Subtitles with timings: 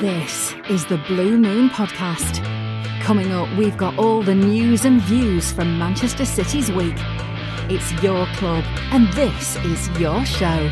[0.00, 2.44] This is the Blue Moon Podcast.
[3.00, 6.96] Coming up, we've got all the news and views from Manchester City's week.
[7.70, 8.62] It's your club,
[8.92, 10.70] and this is your show.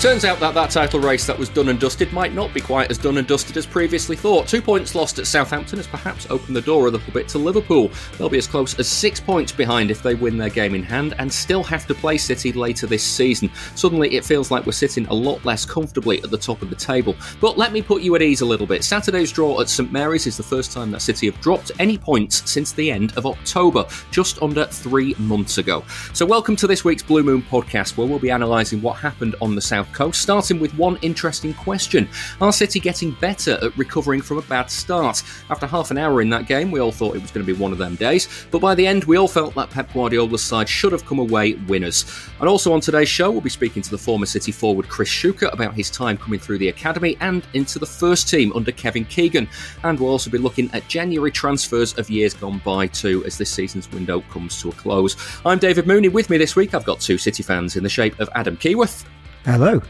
[0.00, 2.88] Turns out that that title race that was done and dusted might not be quite
[2.88, 4.46] as done and dusted as previously thought.
[4.46, 7.90] Two points lost at Southampton has perhaps opened the door a little bit to Liverpool.
[8.16, 11.16] They'll be as close as six points behind if they win their game in hand
[11.18, 13.50] and still have to play City later this season.
[13.74, 16.76] Suddenly it feels like we're sitting a lot less comfortably at the top of the
[16.76, 17.16] table.
[17.40, 18.84] But let me put you at ease a little bit.
[18.84, 22.48] Saturday's draw at St Mary's is the first time that City have dropped any points
[22.48, 25.82] since the end of October, just under three months ago.
[26.12, 29.56] So welcome to this week's Blue Moon podcast where we'll be analysing what happened on
[29.56, 32.08] the South Starting with one interesting question.
[32.40, 35.22] Are City getting better at recovering from a bad start?
[35.50, 37.58] After half an hour in that game, we all thought it was going to be
[37.58, 40.68] one of them days, but by the end, we all felt that Pep Guardiola's side
[40.68, 42.04] should have come away winners.
[42.38, 45.52] And also on today's show, we'll be speaking to the former City forward Chris Shuker
[45.52, 49.48] about his time coming through the academy and into the first team under Kevin Keegan.
[49.82, 53.50] And we'll also be looking at January transfers of years gone by too, as this
[53.50, 55.16] season's window comes to a close.
[55.44, 56.08] I'm David Mooney.
[56.08, 59.04] With me this week, I've got two City fans in the shape of Adam Keyworth.
[59.48, 59.80] Hello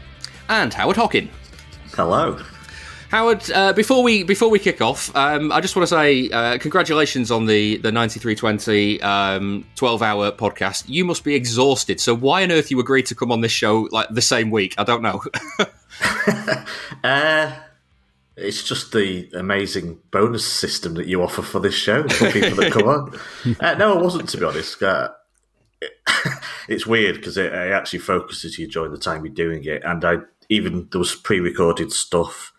[0.47, 1.29] and Howard Hockin.
[1.93, 2.39] Hello.
[3.11, 6.57] Howard, uh, before we before we kick off, um, I just want to say uh,
[6.59, 10.85] congratulations on the the ninety three twenty um, twelve hour podcast.
[10.87, 11.99] You must be exhausted.
[11.99, 14.75] So why on earth you agreed to come on this show like the same week?
[14.77, 15.21] I don't know.
[17.03, 17.53] uh,
[18.37, 22.71] it's just the amazing bonus system that you offer for this show for people that
[22.71, 23.19] come on.
[23.59, 24.81] Uh, no, I wasn't to be honest.
[24.81, 25.09] Uh,
[26.67, 30.03] it's weird because it, it, actually focuses you during the time you're doing it, and
[30.03, 30.17] I
[30.49, 32.53] even there was pre-recorded stuff,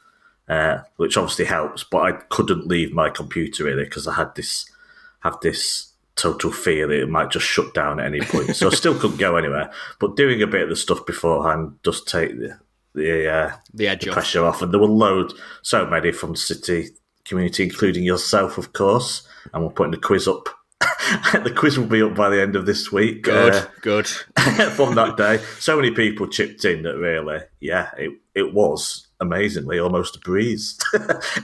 [0.49, 4.71] uh, which obviously helps, but I couldn't leave my computer really because I had this
[5.21, 8.55] have this total fear that it might just shut down at any point.
[8.57, 9.71] So I still couldn't go anywhere.
[9.99, 12.59] But doing a bit of the stuff beforehand does take the
[12.93, 14.15] the, uh, the edge the off.
[14.15, 16.89] pressure off, and there were loads, so many from the city
[17.25, 19.27] community, including yourself, of course.
[19.53, 20.49] And we're putting the quiz up
[21.33, 23.25] the quiz will be up by the end of this week.
[23.25, 24.07] Good, uh, good.
[24.75, 29.79] from that day, so many people chipped in that really, yeah, it it was amazingly
[29.79, 30.79] almost a breeze,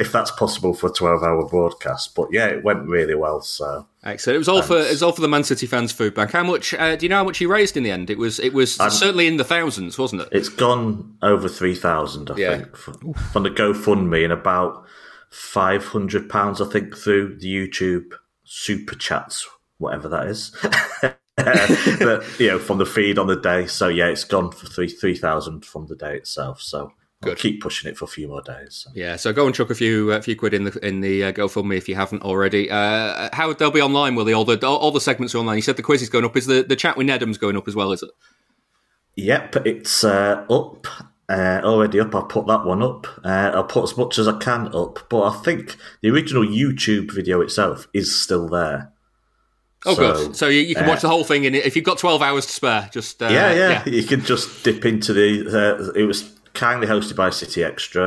[0.00, 2.14] if that's possible for a twelve-hour broadcast.
[2.14, 3.42] But yeah, it went really well.
[3.42, 4.36] So excellent.
[4.36, 4.68] It was all Thanks.
[4.68, 6.30] for it was all for the Man City fans food bank.
[6.30, 6.72] How much?
[6.72, 8.08] Uh, do you know how much you raised in the end?
[8.08, 10.28] It was it was um, certainly in the thousands, wasn't it?
[10.32, 12.56] It's gone over three thousand, I yeah.
[12.56, 14.84] think, from, from the GoFundMe and about
[15.28, 18.12] five hundred pounds, I think, through the YouTube
[18.46, 19.46] super chats,
[19.78, 20.56] whatever that is.
[21.36, 23.66] but you know, from the feed on the day.
[23.66, 26.62] So yeah, it's gone for three three thousand from the day itself.
[26.62, 26.92] So
[27.22, 27.30] Good.
[27.30, 28.84] I'll keep pushing it for a few more days.
[28.84, 28.90] So.
[28.94, 31.32] Yeah, so go and chuck a few a few quid in the in the uh,
[31.32, 32.70] GoFundMe if you haven't already.
[32.70, 34.14] Uh, how they'll be online?
[34.14, 35.56] Will they all the all, all, the segments are online?
[35.56, 36.36] You said the quiz is going up.
[36.36, 37.92] Is the the chat with Nedum's going up as well?
[37.92, 38.10] Is it?
[39.16, 40.86] Yep, it's uh, up
[41.28, 42.14] uh, already up.
[42.14, 43.06] I'll put that one up.
[43.24, 47.12] Uh, I'll put as much as I can up, but I think the original YouTube
[47.12, 48.92] video itself is still there.
[49.84, 50.36] Oh, so, good.
[50.36, 52.46] So you, you can uh, watch the whole thing, and if you've got twelve hours
[52.46, 55.46] to spare, just uh, yeah, yeah, yeah, you can just dip into the.
[55.46, 58.06] Uh, it was kindly hosted by City Extra,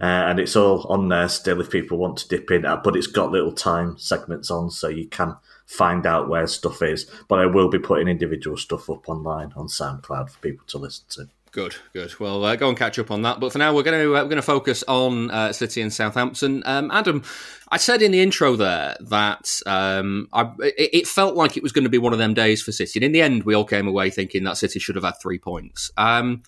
[0.00, 2.62] uh, and it's all on there still if people want to dip in.
[2.62, 7.08] But it's got little time segments on, so you can find out where stuff is.
[7.28, 11.04] But I will be putting individual stuff up online on SoundCloud for people to listen
[11.10, 11.28] to.
[11.52, 12.18] Good, good.
[12.20, 13.40] Well, uh, go and catch up on that.
[13.40, 15.92] But for now, we're going to uh, we're going to focus on uh, City and
[15.92, 16.62] Southampton.
[16.64, 17.24] Um, Adam,
[17.70, 21.72] I said in the intro there that um, I, it, it, felt like it was
[21.72, 23.64] going to be one of them days for City, and in the end, we all
[23.64, 25.90] came away thinking that City should have had three points.
[25.96, 26.44] Um,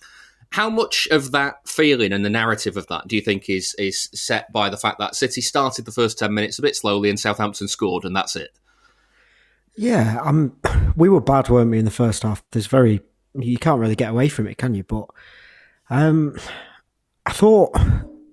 [0.51, 4.07] how much of that feeling and the narrative of that do you think is is
[4.13, 7.19] set by the fact that City started the first ten minutes a bit slowly and
[7.19, 8.57] Southampton scored, and that's it?
[9.75, 10.55] Yeah, um,
[10.95, 12.41] we were bad, weren't we, in the first half?
[12.51, 13.01] There's very
[13.35, 14.83] you can't really get away from it, can you?
[14.83, 15.07] But
[15.89, 16.37] um,
[17.25, 17.77] I thought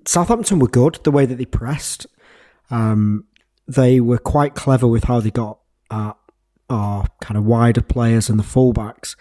[0.07, 2.07] Southampton were good the way that they pressed.
[2.71, 3.25] Um,
[3.67, 5.59] they were quite clever with how they got
[5.91, 6.17] at
[6.69, 9.17] our kind of wider players and the fullbacks.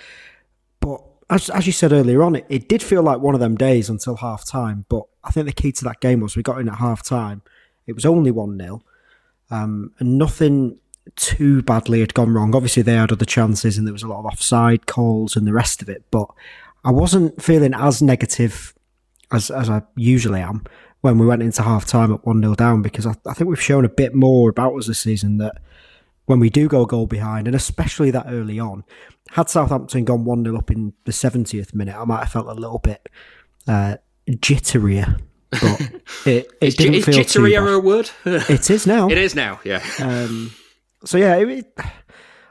[0.79, 3.55] But as, as you said earlier on, it, it did feel like one of them
[3.55, 4.85] days until half time.
[4.89, 7.41] But I think the key to that game was we got in at half time.
[7.87, 8.81] It was only 1 0.
[9.51, 10.77] Um, and nothing
[11.15, 12.55] too badly had gone wrong.
[12.55, 15.53] Obviously, they had other chances and there was a lot of offside calls and the
[15.53, 16.27] rest of it, but
[16.83, 18.73] I wasn't feeling as negative
[19.31, 20.63] as, as I usually am
[21.01, 23.61] when we went into half time at 1 0 down because I, I, think we've
[23.61, 25.61] shown a bit more about us this season that
[26.25, 28.83] when we do go goal behind, and especially that early on,
[29.31, 32.53] had Southampton gone 1 0 up in the 70th minute, I might have felt a
[32.53, 33.07] little bit
[33.67, 33.97] uh,
[34.29, 35.19] jitterier.
[35.51, 35.81] But
[36.25, 38.11] it, it didn't is feel jitterier a word?
[38.25, 39.07] it is now.
[39.09, 39.83] It is now, yeah.
[39.99, 40.53] Um,
[41.05, 41.73] so yeah, it,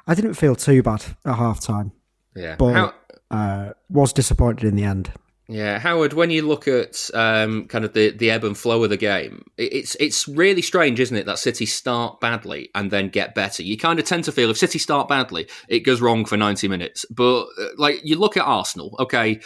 [0.06, 1.93] I didn't feel too bad at half time.
[2.35, 2.95] Yeah, but How-
[3.31, 5.12] uh, was disappointed in the end.
[5.50, 6.12] Yeah, Howard.
[6.12, 9.47] When you look at um, kind of the, the ebb and flow of the game,
[9.56, 13.62] it's it's really strange, isn't it, that City start badly and then get better.
[13.62, 16.69] You kind of tend to feel if City start badly, it goes wrong for ninety
[16.69, 17.06] minutes.
[17.11, 19.41] But uh, like you look at Arsenal, okay,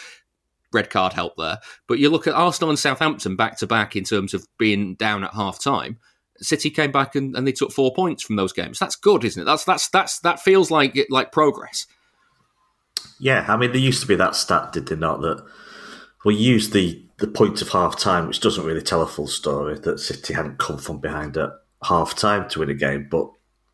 [0.73, 1.59] red card help there.
[1.87, 5.23] But you look at Arsenal and Southampton back to back in terms of being down
[5.23, 5.99] at half time.
[6.43, 8.79] City came back and, and they took four points from those games.
[8.79, 9.45] That's good, isn't it?
[9.45, 11.87] That's that's that's that feels like like progress.
[13.19, 15.21] Yeah, I mean, there used to be that stat, did they not?
[15.21, 15.45] That
[16.25, 19.79] we used the the point of half time, which doesn't really tell a full story.
[19.79, 21.51] That City hadn't come from behind at
[21.83, 23.29] half time to win a game, but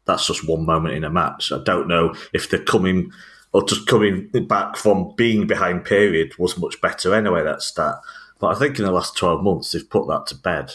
[0.05, 1.51] that's just one moment in a match.
[1.51, 3.11] I don't know if they're coming
[3.51, 7.95] or just coming back from being behind period was much better anyway, that stat.
[8.39, 10.73] But I think in the last 12 months, they've put that to bed.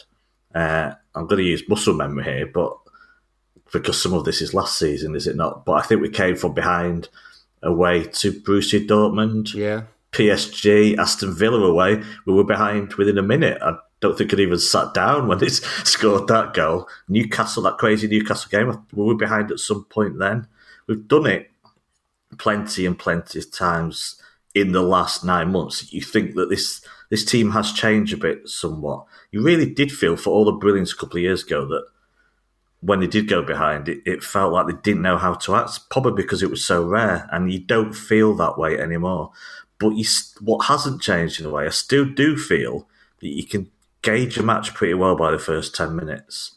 [0.55, 2.77] Uh, I'm going to use muscle memory here, but
[3.73, 5.65] because some of this is last season, is it not?
[5.65, 7.09] But I think we came from behind
[7.63, 9.55] away to Borussia Dortmund.
[9.55, 9.83] Yeah.
[10.13, 12.01] PSG, Aston Villa away.
[12.25, 13.59] We were behind within a minute.
[13.61, 16.89] I don't think I'd even sat down when they scored that goal.
[17.09, 20.47] Newcastle, that crazy Newcastle game, we were behind at some point then.
[20.87, 21.51] We've done it
[22.39, 24.21] plenty and plenty of times
[24.55, 25.93] in the last nine months.
[25.93, 26.81] You think that this
[27.11, 29.07] this team has changed a bit somewhat.
[29.35, 31.89] You really did feel for all the brilliance a couple of years ago that
[32.79, 35.91] when they did go behind, it, it felt like they didn't know how to act,
[35.91, 39.33] probably because it was so rare, and you don't feel that way anymore.
[39.81, 40.05] But you,
[40.41, 42.87] what hasn't changed in a way, I still do feel
[43.19, 43.73] that you can
[44.03, 46.55] gauge a match pretty well by the first 10 minutes.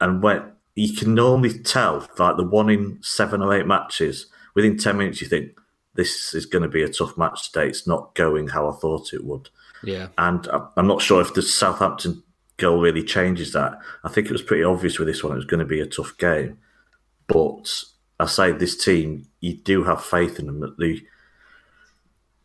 [0.00, 0.42] And when
[0.74, 4.26] you can normally tell, like the one in seven or eight matches,
[4.56, 5.52] within 10 minutes, you think,
[5.94, 7.68] this is going to be a tough match today.
[7.68, 9.50] It's not going how I thought it would.
[9.82, 10.08] Yeah.
[10.18, 10.46] And
[10.76, 12.22] I'm not sure if the Southampton
[12.56, 13.78] goal really changes that.
[14.04, 15.86] I think it was pretty obvious with this one it was going to be a
[15.86, 16.58] tough game.
[17.26, 17.84] But
[18.20, 21.02] I say this team, you do have faith in them that they,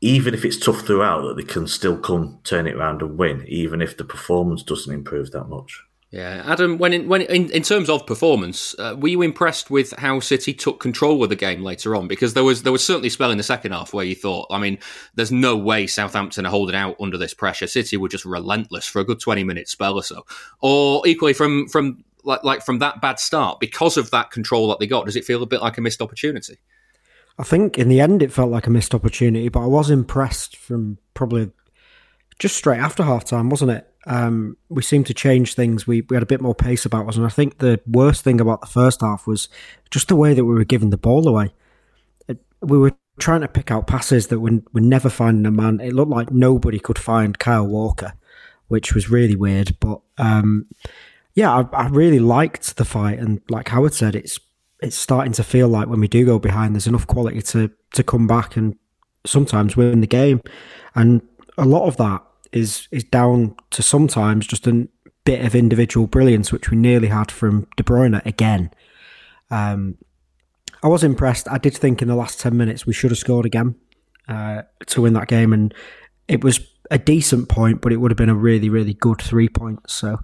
[0.02, 3.46] even if it's tough throughout, that they can still come turn it around and win,
[3.48, 5.84] even if the performance doesn't improve that much.
[6.10, 6.78] Yeah, Adam.
[6.78, 10.54] When in, when in, in terms of performance, uh, were you impressed with how City
[10.54, 12.08] took control of the game later on?
[12.08, 14.48] Because there was there was certainly a spell in the second half where you thought,
[14.50, 14.80] I mean,
[15.16, 17.68] there's no way Southampton are holding out under this pressure.
[17.68, 20.26] City were just relentless for a good twenty minute spell or so.
[20.62, 24.80] Or equally from from like like from that bad start because of that control that
[24.80, 26.58] they got, does it feel a bit like a missed opportunity?
[27.38, 30.56] I think in the end it felt like a missed opportunity, but I was impressed
[30.56, 31.52] from probably
[32.40, 33.92] just straight after half time, wasn't it?
[34.08, 35.86] Um, we seemed to change things.
[35.86, 37.18] We, we had a bit more pace about us.
[37.18, 39.50] And I think the worst thing about the first half was
[39.92, 41.54] just the way that we were giving the ball away.
[42.28, 45.82] It, we were trying to pick out passes that were, were never finding a man.
[45.82, 48.14] It looked like nobody could find Kyle Walker,
[48.70, 49.78] which was really weird.
[49.80, 50.68] But um,
[51.36, 53.20] yeah, I, I really liked the fight.
[53.20, 54.40] And like Howard said, it's
[54.80, 58.04] it's starting to feel like when we do go behind, there's enough quality to, to
[58.04, 58.76] come back and
[59.26, 60.42] sometimes win the game.
[60.96, 61.22] And
[61.58, 62.24] a lot of that
[62.58, 64.88] is is down to sometimes just a
[65.24, 68.72] bit of individual brilliance, which we nearly had from De Bruyne again.
[69.50, 69.98] Um,
[70.84, 71.48] I was impressed.
[71.50, 73.76] I did think in the last ten minutes we should have scored again
[74.28, 75.74] uh, to win that game, and
[76.28, 76.60] it was
[76.90, 79.94] a decent point, but it would have been a really, really good three points.
[79.94, 80.20] So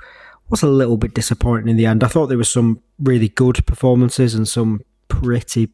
[0.54, 2.04] was a little bit disappointing in the end.
[2.04, 5.70] I thought there was some really good performances and some pretty,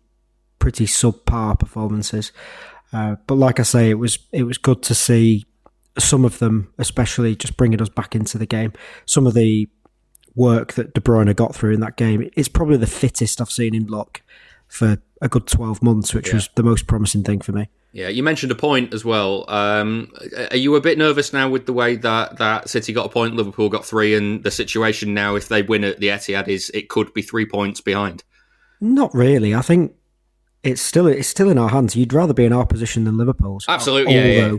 [0.57, 2.31] pretty subpar performances.
[2.93, 5.45] Uh, but like I say, it was it was good to see
[5.99, 8.73] some of them, especially just bringing us back into the game.
[9.05, 9.67] Some of the
[10.35, 13.73] work that De Bruyne got through in that game, it's probably the fittest I've seen
[13.73, 14.21] him look
[14.67, 16.35] for a good 12 months, which yeah.
[16.35, 17.69] was the most promising thing for me.
[17.91, 19.45] Yeah, you mentioned a point as well.
[19.49, 20.11] Um,
[20.51, 23.35] are you a bit nervous now with the way that, that City got a point,
[23.35, 26.87] Liverpool got three, and the situation now, if they win at the Etihad, is it
[26.87, 28.23] could be three points behind?
[28.79, 29.55] Not really.
[29.55, 29.95] I think
[30.63, 31.95] it's still it's still in our hands.
[31.95, 33.65] You'd rather be in our position than Liverpool's.
[33.67, 34.15] Absolutely.
[34.15, 34.57] Although, yeah, yeah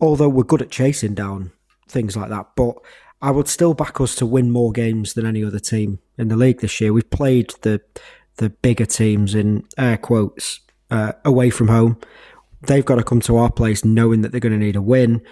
[0.00, 1.52] although we're good at chasing down
[1.88, 2.50] things like that.
[2.56, 2.76] But
[3.20, 6.36] I would still back us to win more games than any other team in the
[6.36, 6.92] league this year.
[6.92, 7.80] We've played the
[8.36, 11.98] the bigger teams in air quotes uh, away from home.
[12.62, 15.22] They've got to come to our place knowing that they're going to need a win.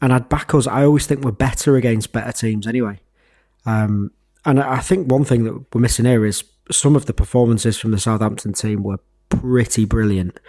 [0.00, 0.66] And I'd back us.
[0.66, 3.00] I always think we're better against better teams anyway.
[3.66, 4.12] Um,
[4.44, 7.90] and I think one thing that we're missing here is some of the performances from
[7.90, 10.40] the Southampton team were pretty brilliant.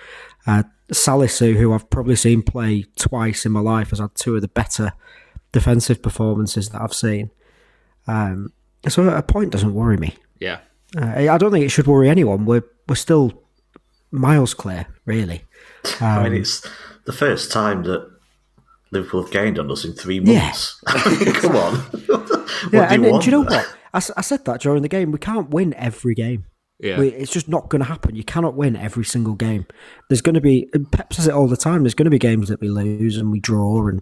[0.47, 4.41] Uh, Salisu, who I've probably seen play twice in my life, has had two of
[4.41, 4.93] the better
[5.51, 7.31] defensive performances that I've seen.
[8.07, 8.53] Um,
[8.87, 10.15] so a point doesn't worry me.
[10.39, 10.59] Yeah,
[10.97, 12.45] uh, I don't think it should worry anyone.
[12.45, 13.43] We're we're still
[14.11, 15.43] miles clear, really.
[16.01, 16.67] Um, I mean, um, it's
[17.05, 18.09] the first time that
[18.91, 20.81] Liverpool have gained on us in three months.
[20.87, 21.31] Yeah.
[21.33, 21.85] Come on.
[22.71, 23.75] yeah, do and, and do you know what?
[23.93, 25.11] I, I said that during the game.
[25.11, 26.45] We can't win every game.
[26.79, 26.99] Yeah.
[27.01, 28.15] It's just not going to happen.
[28.15, 29.65] You cannot win every single game.
[30.09, 32.19] There's going to be, and Pep says it all the time, there's going to be
[32.19, 34.01] games that we lose and we draw and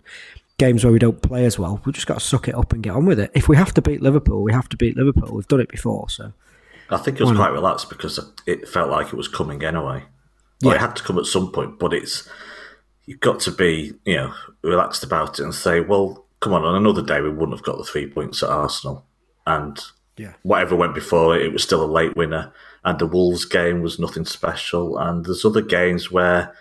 [0.57, 1.81] games where we don't play as well.
[1.85, 3.31] We've just got to suck it up and get on with it.
[3.35, 5.35] If we have to beat Liverpool, we have to beat Liverpool.
[5.35, 6.33] We've done it before, so.
[6.89, 10.03] I think it was quite relaxed because it felt like it was coming anyway.
[10.61, 12.29] Well, It had to come at some point, but it's
[13.05, 16.75] you've got to be you know relaxed about it and say, well, come on, on
[16.75, 19.05] another day we wouldn't have got the three points at Arsenal,
[19.47, 19.79] and
[20.15, 20.33] Yeah.
[20.43, 22.53] whatever went before it, it was still a late winner,
[22.85, 26.53] and the Wolves game was nothing special, and there's other games where.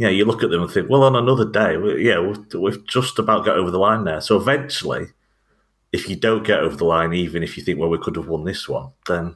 [0.00, 2.86] Yeah, you look at them and think, well, on another day, we, yeah, we've, we've
[2.86, 4.20] just about got over the line there.
[4.20, 5.06] So eventually,
[5.92, 8.28] if you don't get over the line, even if you think, well, we could have
[8.28, 9.34] won this one, then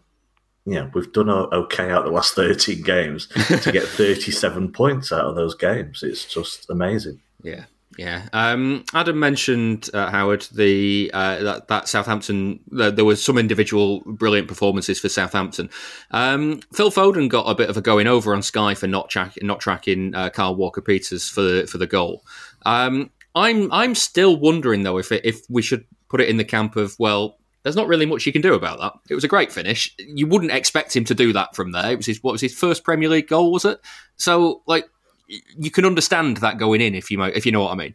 [0.65, 3.27] yeah, we've done okay out the last 13 games
[3.63, 6.05] to get 37 points out of those games.
[6.05, 7.21] It's just amazing.
[7.43, 7.65] Yeah,
[7.99, 8.29] yeah.
[8.33, 12.61] Um, Adam mentioned uh, Howard the uh, that, that Southampton.
[12.71, 15.69] There was some individual brilliant performances for Southampton.
[16.11, 19.35] Um, Phil Foden got a bit of a going over on Sky for not track,
[19.43, 22.25] not tracking uh, Kyle Walker Peters for the, for the goal.
[22.65, 26.45] Um, I'm I'm still wondering though if it, if we should put it in the
[26.45, 27.39] camp of well.
[27.63, 28.95] There's not really much you can do about that.
[29.09, 29.95] It was a great finish.
[29.97, 31.93] You wouldn't expect him to do that from there.
[31.93, 33.79] It was his what was his first Premier League goal, was it?
[34.17, 34.89] So like
[35.59, 37.95] you can understand that going in if you might, if you know what I mean.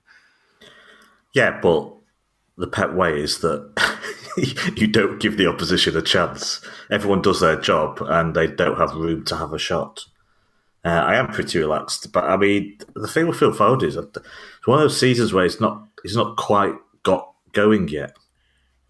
[1.34, 1.94] Yeah, but
[2.58, 3.72] the pet way is that
[4.76, 6.62] you don't give the opposition a chance.
[6.90, 10.06] Everyone does their job and they don't have room to have a shot.
[10.86, 14.16] Uh, I am pretty relaxed, but I mean, the thing with Phil Foden is that
[14.16, 18.16] it's one of those seasons where he's not he's not quite got going yet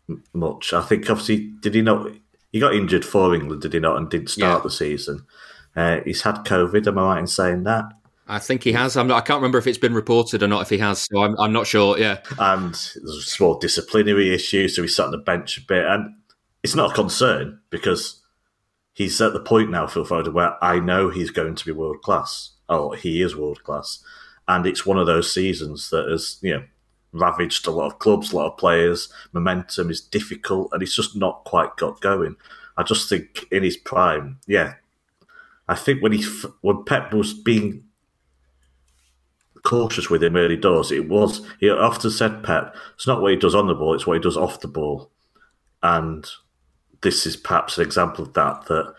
[0.07, 0.73] m- much.
[0.73, 2.11] I think obviously did he not?
[2.51, 3.97] He got injured for England, did he not?
[3.97, 4.63] And didn't start Yeah.
[4.63, 5.25] the season.
[5.75, 6.87] Uh, he's had COVID.
[6.87, 7.85] Am I right in saying that?
[8.27, 8.97] I think he has.
[8.97, 10.61] I'm not, I can't remember if it's been reported or not.
[10.61, 11.97] If he has, so I'm, I'm not sure.
[11.97, 15.85] Yeah, and there's a small disciplinary issue, so he sat on the bench a bit.
[15.85, 16.15] And
[16.63, 18.21] it's not a concern because
[18.93, 22.01] he's at the point now, Phil Foden, where I know he's going to be world
[22.01, 22.51] class.
[22.67, 24.03] Oh, he is world class.
[24.47, 26.63] And it's one of those seasons that has, you know,
[27.11, 29.11] ravaged a lot of clubs, a lot of players.
[29.33, 32.35] Momentum is difficult, and he's just not quite got going.
[32.77, 34.75] I just think in his prime, yeah.
[35.67, 36.25] I think when he
[36.61, 37.83] when Pep was being
[39.67, 40.93] cautious with him early doors.
[40.93, 44.07] It was he often said Pep, it's not what he does on the ball, it's
[44.07, 45.11] what he does off the ball.
[45.83, 46.25] And
[47.01, 48.93] this is perhaps an example of that that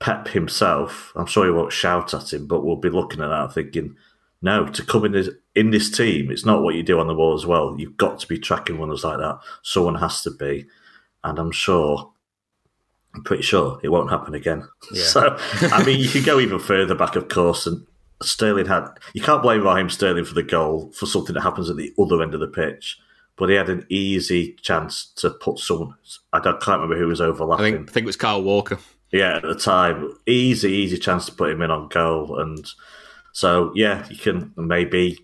[0.00, 3.54] Pep himself, I'm sure he won't shout at him, but we'll be looking at that
[3.54, 3.96] thinking,
[4.42, 7.14] no, to come in this in this team, it's not what you do on the
[7.14, 7.74] ball as well.
[7.78, 9.38] You've got to be tracking runners like that.
[9.62, 10.66] Someone has to be.
[11.22, 12.12] And I'm sure
[13.14, 14.68] I'm pretty sure it won't happen again.
[14.94, 17.86] So, I mean, you could go even further back, of course, and
[18.22, 18.88] Sterling had.
[19.12, 22.22] You can't blame Raheem Sterling for the goal for something that happens at the other
[22.22, 22.98] end of the pitch,
[23.36, 25.94] but he had an easy chance to put someone.
[26.32, 27.64] I can't remember who was I overlapping.
[27.64, 28.78] think I think it was Kyle Walker.
[29.10, 32.66] Yeah, at the time, easy, easy chance to put him in on goal, and
[33.32, 35.18] so yeah, you can maybe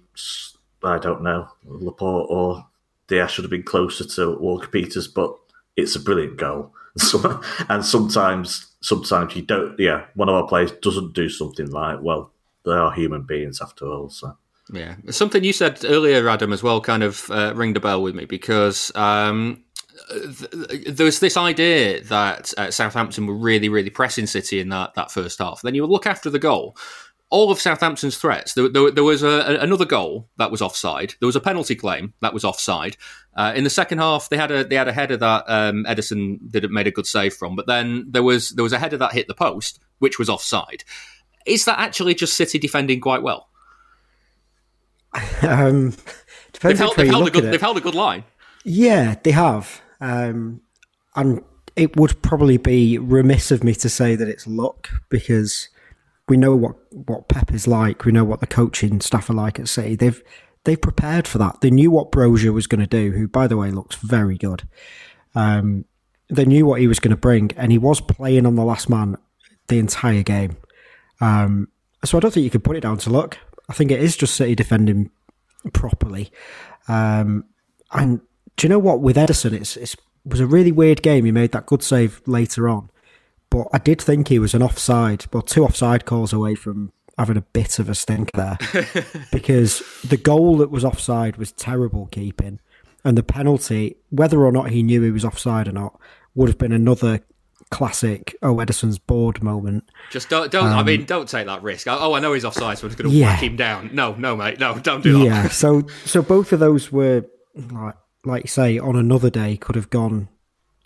[0.83, 2.67] I don't know Laporte or
[3.09, 5.37] Dias should have been closer to Walker Peters, but
[5.77, 6.73] it's a brilliant goal.
[6.97, 9.79] So, and sometimes, sometimes you don't.
[9.79, 12.01] Yeah, one of our players doesn't do something right.
[12.01, 12.33] Well,
[12.65, 14.11] they are human beings after all.
[14.11, 14.37] So
[14.73, 18.15] Yeah, something you said earlier, Adam, as well, kind of uh, ringed a bell with
[18.15, 19.65] me because um,
[20.11, 24.95] th- there was this idea that uh, Southampton were really, really pressing City in that,
[24.95, 25.63] that first half.
[25.63, 26.77] Then you look after the goal.
[27.33, 28.55] All of Southampton's threats.
[28.55, 31.15] There, there, there was a, another goal that was offside.
[31.21, 32.97] There was a penalty claim that was offside.
[33.37, 36.39] Uh, in the second half, they had a they had a header that um, Ederson
[36.51, 37.55] did made a good save from.
[37.55, 40.83] But then there was there was a header that hit the post, which was offside.
[41.47, 43.49] Is that actually just City defending quite well?
[45.43, 45.95] Um,
[46.61, 48.25] They've held, they've, held a good, they've held a good line.
[48.65, 49.81] Yeah, they have.
[50.01, 50.61] Um,
[51.17, 51.43] and
[51.77, 55.69] it would probably be remiss of me to say that it's luck because
[56.29, 58.05] we know what, what Pep is like.
[58.05, 59.97] We know what the coaching staff are like at City.
[59.97, 60.23] They've
[60.65, 61.61] they've prepared for that.
[61.61, 64.69] They knew what Broja was going to do, who, by the way, looks very good.
[65.35, 65.87] Um,
[66.29, 68.89] they knew what he was going to bring, and he was playing on the last
[68.91, 69.17] man
[69.69, 70.57] the entire game.
[71.21, 71.69] Um,
[72.05, 73.39] so I don't think you could put it down to luck.
[73.69, 75.11] I think it is just City defending
[75.73, 76.31] properly.
[76.89, 77.45] Um,
[77.93, 78.21] and
[78.57, 79.01] do you know what?
[79.01, 81.25] With Ederson, it's, it's it was a really weird game.
[81.25, 82.91] He made that good save later on,
[83.49, 87.37] but I did think he was an offside, well, two offside calls away from having
[87.37, 88.59] a bit of a stink there,
[89.33, 92.61] because the goal that was offside was terrible keeping,
[93.03, 95.99] and the penalty, whether or not he knew he was offside or not,
[96.35, 97.21] would have been another
[97.71, 98.37] classic.
[98.43, 99.85] Oh, Ederson's bored moment.
[100.11, 100.67] Just don't, don't.
[100.67, 101.87] I mean, don't take that risk.
[101.89, 103.31] Oh, I know he's offside, so I'm just going to Um, Yeah.
[103.33, 103.91] whack him down.
[103.93, 105.25] No, no, mate, no, don't do that.
[105.25, 107.25] Yeah, so so both of those were
[107.73, 110.29] like like you say on another day could have gone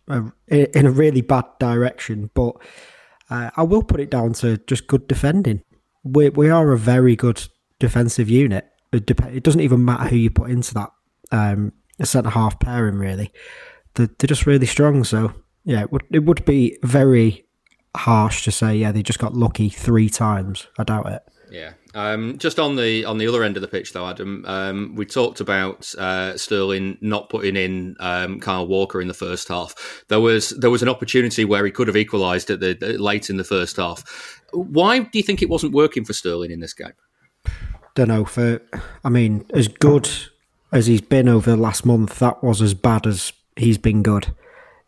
[0.08, 2.54] uh, in a really bad direction, but
[3.30, 5.62] Uh, I will put it down to just good defending.
[6.04, 7.48] We we are a very good
[7.80, 8.66] defensive unit.
[8.92, 10.90] It, dep- it doesn't even matter who you put into that
[11.32, 11.72] um,
[12.02, 12.96] centre half pairing.
[12.96, 13.32] Really,
[13.94, 15.04] they're, they're just really strong.
[15.04, 15.32] So
[15.64, 17.44] yeah, it would it would be very
[17.96, 20.66] harsh to say yeah they just got lucky three times.
[20.78, 21.22] I doubt it.
[21.50, 21.74] Yeah.
[21.94, 25.06] Um, just on the on the other end of the pitch, though, Adam, um, we
[25.06, 30.04] talked about uh, Sterling not putting in um, Kyle Walker in the first half.
[30.08, 33.36] There was there was an opportunity where he could have equalised at the late in
[33.36, 34.42] the first half.
[34.52, 36.94] Why do you think it wasn't working for Sterling in this game?
[37.94, 38.24] Don't know.
[38.24, 38.60] For
[39.04, 40.10] I mean, as good
[40.72, 44.34] as he's been over the last month, that was as bad as he's been good.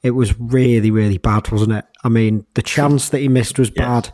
[0.03, 1.85] It was really, really bad, wasn't it?
[2.05, 4.11] I mean, the chance that he missed was bad.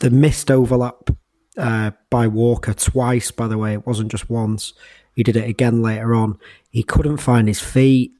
[0.00, 1.10] The missed overlap
[1.56, 3.74] uh, by Walker twice, by the way.
[3.74, 4.72] It wasn't just once.
[5.14, 6.38] He did it again later on.
[6.70, 8.12] He couldn't find his feet.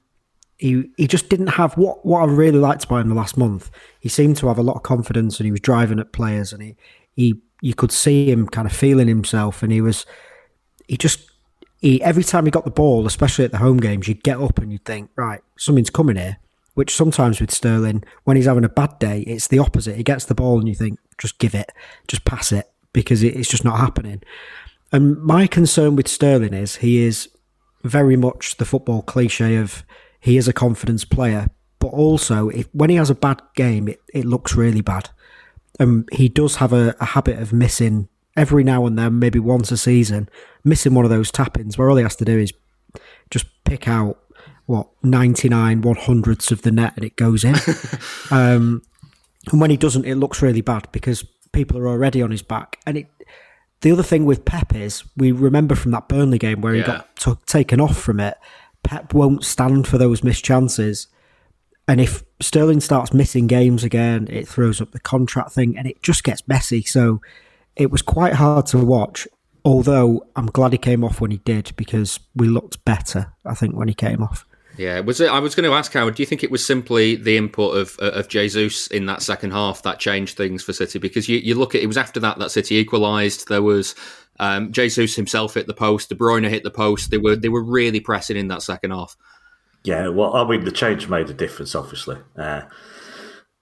[0.56, 3.70] He he just didn't have what what I really liked about him the last month.
[4.00, 6.60] He seemed to have a lot of confidence and he was driving at players and
[6.60, 6.76] he
[7.14, 10.04] he you could see him kind of feeling himself and he was
[10.88, 11.30] he just
[11.80, 14.58] he every time he got the ball, especially at the home games, you'd get up
[14.58, 16.38] and you'd think, right, something's coming here.
[16.78, 19.96] Which sometimes with Sterling, when he's having a bad day, it's the opposite.
[19.96, 21.72] He gets the ball and you think, just give it,
[22.06, 24.22] just pass it because it's just not happening.
[24.92, 27.30] And my concern with Sterling is he is
[27.82, 29.82] very much the football cliche of
[30.20, 34.00] he is a confidence player, but also if, when he has a bad game, it,
[34.14, 35.10] it looks really bad.
[35.80, 39.72] And he does have a, a habit of missing every now and then, maybe once
[39.72, 40.28] a season,
[40.62, 42.52] missing one of those tap-ins where all he has to do is
[43.30, 44.20] just pick out
[44.68, 47.54] what 99 one hundredths of the net and it goes in.
[48.30, 48.82] um,
[49.50, 52.78] and when he doesn't, it looks really bad because people are already on his back.
[52.86, 53.06] And it,
[53.80, 57.16] the other thing with Pep is we remember from that Burnley game where he got
[57.16, 58.36] t- taken off from it.
[58.82, 61.06] Pep won't stand for those missed chances.
[61.88, 66.02] And if Sterling starts missing games again, it throws up the contract thing and it
[66.02, 66.82] just gets messy.
[66.82, 67.22] So
[67.74, 69.26] it was quite hard to watch.
[69.64, 73.74] Although I'm glad he came off when he did because we looked better, I think,
[73.74, 74.44] when he came off.
[74.78, 75.28] Yeah, was it?
[75.28, 76.14] I was going to ask Howard.
[76.14, 79.82] Do you think it was simply the input of of Jesus in that second half
[79.82, 81.00] that changed things for City?
[81.00, 83.48] Because you, you look at it was after that that City equalised.
[83.48, 83.96] There was
[84.38, 86.08] um, Jesus himself hit the post.
[86.10, 87.10] De Bruyne hit the post.
[87.10, 89.16] They were they were really pressing in that second half.
[89.82, 91.74] Yeah, well, I mean, the change made a difference.
[91.74, 92.62] Obviously, uh,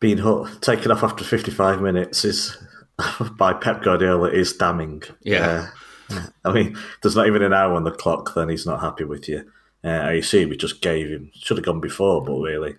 [0.00, 0.18] being
[0.60, 2.58] taken off after fifty five minutes is
[3.38, 5.02] by Pep Guardiola is damning.
[5.22, 5.68] Yeah.
[6.10, 9.04] Uh, I mean, there's not even an hour on the clock, then he's not happy
[9.04, 9.50] with you.
[9.86, 12.74] Uh, I assume just gave him, should have gone before, but really,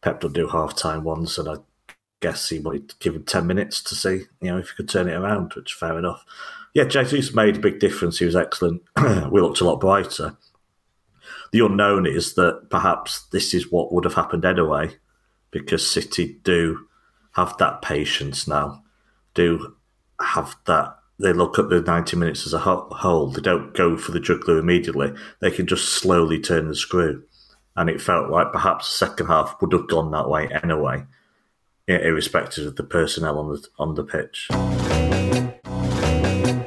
[0.00, 1.58] Pep did do half time once, and I
[2.20, 5.08] guess he to give him 10 minutes to see, you know, if he could turn
[5.08, 6.24] it around, which fair enough.
[6.74, 8.18] Yeah, Jesus made a big difference.
[8.18, 8.82] He was excellent.
[9.30, 10.36] we looked a lot brighter.
[11.52, 14.96] The unknown is that perhaps this is what would have happened anyway,
[15.52, 16.88] because City do
[17.32, 18.82] have that patience now,
[19.34, 19.76] do
[20.20, 23.28] have that they look at the 90 minutes as a whole.
[23.28, 25.14] They don't go for the juggler immediately.
[25.40, 27.22] They can just slowly turn the screw.
[27.76, 31.04] And it felt like perhaps the second half would have gone that way anyway,
[31.86, 34.48] irrespective of the personnel on the on the pitch.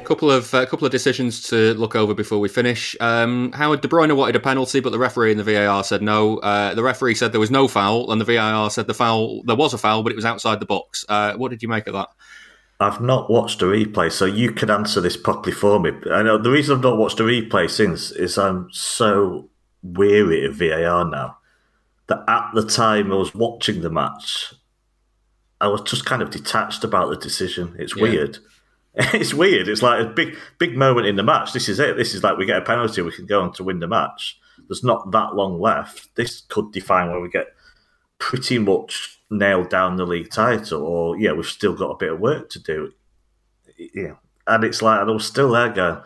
[0.04, 2.96] Couple of uh, couple of decisions to look over before we finish.
[3.00, 6.38] Um, Howard De Bruyne wanted a penalty, but the referee and the VAR said no.
[6.38, 9.56] Uh, the referee said there was no foul, and the VAR said the foul there
[9.56, 11.04] was a foul, but it was outside the box.
[11.08, 12.08] Uh, what did you make of that?
[12.78, 15.92] I've not watched a replay, so you can answer this properly for me.
[16.10, 19.48] I know the reason I've not watched a replay since is I'm so
[19.82, 21.38] weary of VAR now
[22.08, 24.52] that at the time I was watching the match,
[25.60, 27.74] I was just kind of detached about the decision.
[27.78, 28.02] It's yeah.
[28.02, 28.38] weird.
[28.98, 29.68] It's weird.
[29.68, 31.52] It's like a big, big moment in the match.
[31.52, 31.98] This is it.
[31.98, 34.40] This is like we get a penalty, we can go on to win the match.
[34.68, 36.16] There's not that long left.
[36.16, 37.48] This could define where we get
[38.18, 42.20] pretty much nailed down the league title, or yeah, we've still got a bit of
[42.20, 42.92] work to do.
[43.94, 44.14] Yeah,
[44.46, 46.00] and it's like and I was still there going,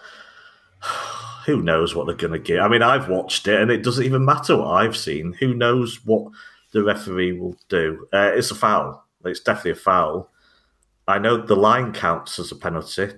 [1.47, 2.61] who knows what they're going to get?
[2.61, 5.33] I mean, I've watched it, and it doesn't even matter what I've seen.
[5.35, 6.33] Who knows what
[6.73, 8.07] the referee will do?
[8.13, 9.05] Uh, it's a foul.
[9.25, 10.31] It's definitely a foul.
[11.07, 13.11] I know the line counts as a penalty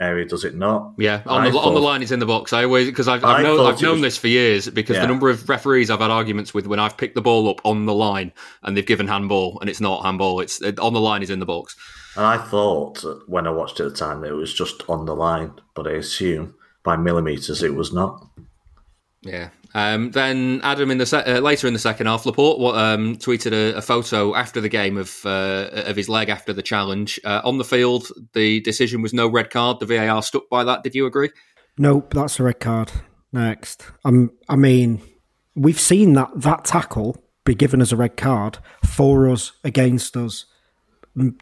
[0.00, 0.92] area, does it not?
[0.98, 2.52] Yeah, on the, thought, on the line is in the box.
[2.52, 5.02] I always because I've, I've, known, I've known was, this for years because yeah.
[5.02, 7.86] the number of referees I've had arguments with when I've picked the ball up on
[7.86, 8.32] the line
[8.62, 10.40] and they've given handball and it's not handball.
[10.40, 11.76] It's it, on the line is in the box.
[12.16, 15.04] And I thought when I watched it at the time that it was just on
[15.04, 18.26] the line, but I assume by millimeters it was not.
[19.22, 23.14] Yeah, um, then Adam in the se- uh, later in the second half, Laporte um,
[23.16, 27.20] tweeted a, a, photo after the game of uh, of his leg after the challenge
[27.24, 28.08] uh, on the field.
[28.32, 29.80] The decision was no red card.
[29.80, 30.82] The VAR stuck by that.
[30.82, 31.28] Did you agree?
[31.76, 32.90] Nope, that's a red card.
[33.34, 35.02] Next, um, I mean,
[35.54, 40.46] we've seen that that tackle be given as a red card for us against us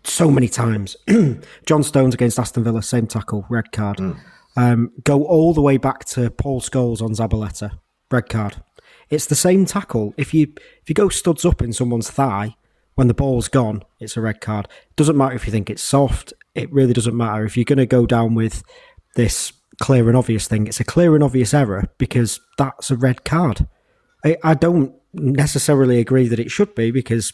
[0.02, 0.96] so many times.
[1.66, 3.98] John Stones against Aston Villa, same tackle, red card.
[3.98, 4.18] Mm.
[4.56, 7.78] Um, go all the way back to Paul Scholes on Zabaleta,
[8.14, 8.62] red card.
[9.10, 10.14] It's the same tackle.
[10.16, 12.56] If you if you go studs up in someone's thigh
[12.94, 14.66] when the ball's gone, it's a red card.
[14.66, 16.32] It doesn't matter if you think it's soft.
[16.54, 18.62] It really doesn't matter if you're going to go down with
[19.14, 20.66] this clear and obvious thing.
[20.66, 23.66] It's a clear and obvious error because that's a red card.
[24.24, 27.32] I, I don't necessarily agree that it should be because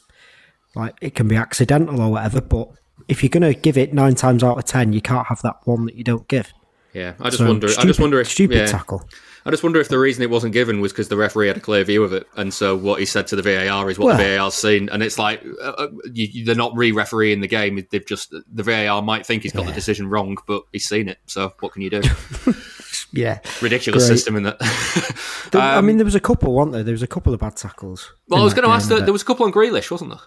[0.74, 2.40] like it can be accidental or whatever.
[2.40, 2.70] But
[3.08, 5.56] if you're going to give it nine times out of ten, you can't have that
[5.64, 6.52] one that you don't give.
[6.92, 7.68] Yeah, I just so wonder.
[7.68, 8.66] Stupid, I just wonder if stupid yeah.
[8.66, 9.08] tackle.
[9.44, 11.60] I just wonder if the reason it wasn't given was because the referee had a
[11.60, 14.16] clear view of it, and so what he said to the VAR is what well,
[14.18, 17.84] the VAR's seen, and it's like uh, uh, you, they're not re-refereeing the game.
[17.90, 19.68] They've just the VAR might think he's got yeah.
[19.68, 21.18] the decision wrong, but he's seen it.
[21.26, 22.02] So what can you do?
[23.12, 24.16] yeah, ridiculous Great.
[24.16, 24.60] system in that.
[25.54, 26.82] um, I mean, there was a couple, weren't there?
[26.82, 28.12] There was a couple of bad tackles.
[28.28, 28.88] Well, I was going to ask.
[28.88, 30.20] The, there was a couple on Grealish, wasn't there?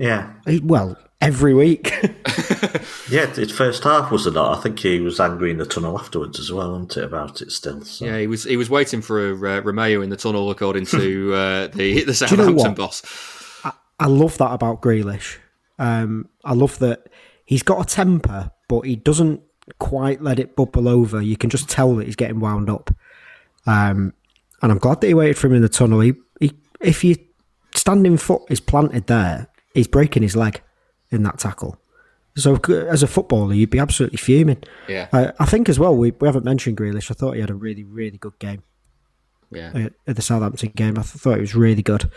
[0.00, 0.32] Yeah.
[0.62, 1.90] Well, every week.
[3.10, 4.56] yeah, his first half was a lot.
[4.56, 7.52] I think he was angry in the tunnel afterwards as well, wasn't it, about it
[7.52, 7.82] still?
[7.82, 8.06] So.
[8.06, 11.66] Yeah, he was he was waiting for uh, Romeu in the tunnel, according to uh,
[11.66, 13.02] the the Southampton you know boss.
[13.62, 15.36] I, I, love that about Grealish.
[15.78, 17.10] Um, I love that
[17.44, 19.42] he's got a temper, but he doesn't
[19.78, 21.20] quite let it bubble over.
[21.20, 22.90] You can just tell that he's getting wound up.
[23.66, 24.14] Um,
[24.62, 26.00] and I'm glad that he waited for him in the tunnel.
[26.00, 27.16] He, he, if your
[27.74, 30.62] standing foot is planted there, he's breaking his leg
[31.10, 31.78] in that tackle.
[32.36, 34.62] So as a footballer, you'd be absolutely fuming.
[34.88, 35.08] Yeah.
[35.12, 37.10] I, I think as well, we, we haven't mentioned Grealish.
[37.10, 38.62] I thought he had a really, really good game.
[39.50, 39.72] Yeah.
[39.74, 42.08] At, at the Southampton game, I thought it was really good.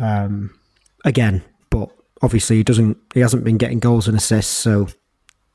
[0.00, 0.58] Um,
[1.04, 2.98] again, but obviously he doesn't.
[3.14, 4.88] He hasn't been getting goals and assists, so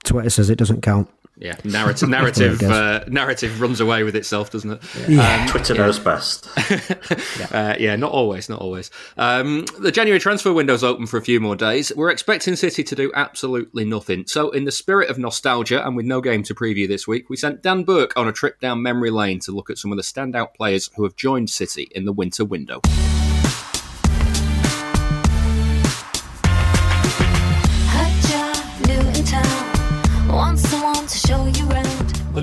[0.05, 1.09] Twitter says it doesn't count.
[1.39, 4.81] Yeah, narrative narrative uh, narrative runs away with itself, doesn't it?
[5.07, 5.41] Yeah.
[5.41, 6.49] Um, Twitter knows best.
[6.69, 6.95] yeah.
[7.59, 7.95] Uh, yeah.
[7.95, 8.91] not always, not always.
[9.17, 11.91] Um, the January transfer window's open for a few more days.
[11.95, 14.27] We're expecting City to do absolutely nothing.
[14.27, 17.37] So, in the spirit of nostalgia and with no game to preview this week, we
[17.37, 20.03] sent Dan Burke on a trip down memory lane to look at some of the
[20.03, 22.81] standout players who have joined City in the winter window.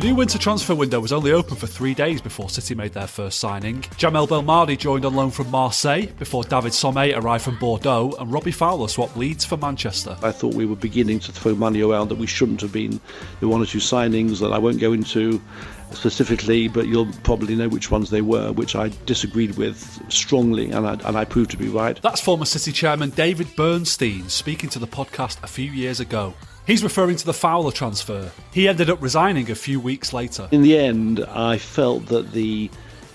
[0.06, 3.40] New winter transfer window was only open for three days before City made their first
[3.40, 3.80] signing.
[3.98, 8.52] Djamel Belmadi joined on loan from Marseille before David Sommeil arrived from Bordeaux and Robbie
[8.52, 10.16] Fowler swapped Leeds for Manchester.
[10.22, 13.00] I thought we were beginning to throw money around that we shouldn't have been.
[13.40, 15.42] There were one or two signings that I won't go into
[15.90, 20.86] specifically, but you'll probably know which ones they were, which I disagreed with strongly, and
[20.86, 22.00] I, and I proved to be right.
[22.00, 26.34] That's former City chairman David Bernstein speaking to the podcast a few years ago.
[26.66, 28.32] He's referring to the Fowler transfer.
[28.52, 30.48] He ended up resigning a few weeks later.
[30.50, 32.68] In the end, I felt that the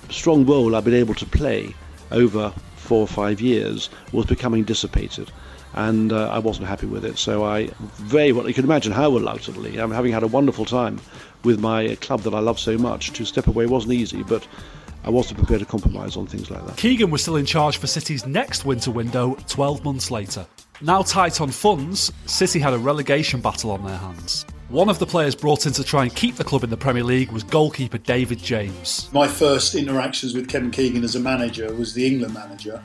[0.10, 1.76] strong role I've been able to play
[2.12, 5.34] over four or five years was becoming dissipated.
[5.74, 7.18] And uh, I wasn't happy with it.
[7.18, 11.02] So I very well, you can imagine how reluctantly, I'm having had a wonderful time
[11.44, 14.48] with my club that I love so much, to step away wasn't easy, but
[15.04, 16.78] I wasn't prepared to compromise on things like that.
[16.78, 20.46] Keegan was still in charge for City's next winter window 12 months later.
[20.84, 24.48] Now tight on funds, City had a relegation battle on their hands.
[24.70, 27.04] One of the players brought in to try and keep the club in the Premier
[27.04, 29.08] League was goalkeeper David James.
[29.14, 32.82] My first interactions with Kevin Keegan as a manager was the England manager.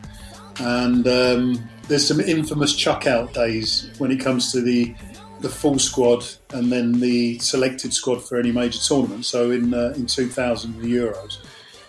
[0.59, 4.95] And um, there's some infamous chuck out days when it comes to the
[5.41, 9.25] the full squad and then the selected squad for any major tournament.
[9.25, 11.39] So in uh, in 2000, the Euros,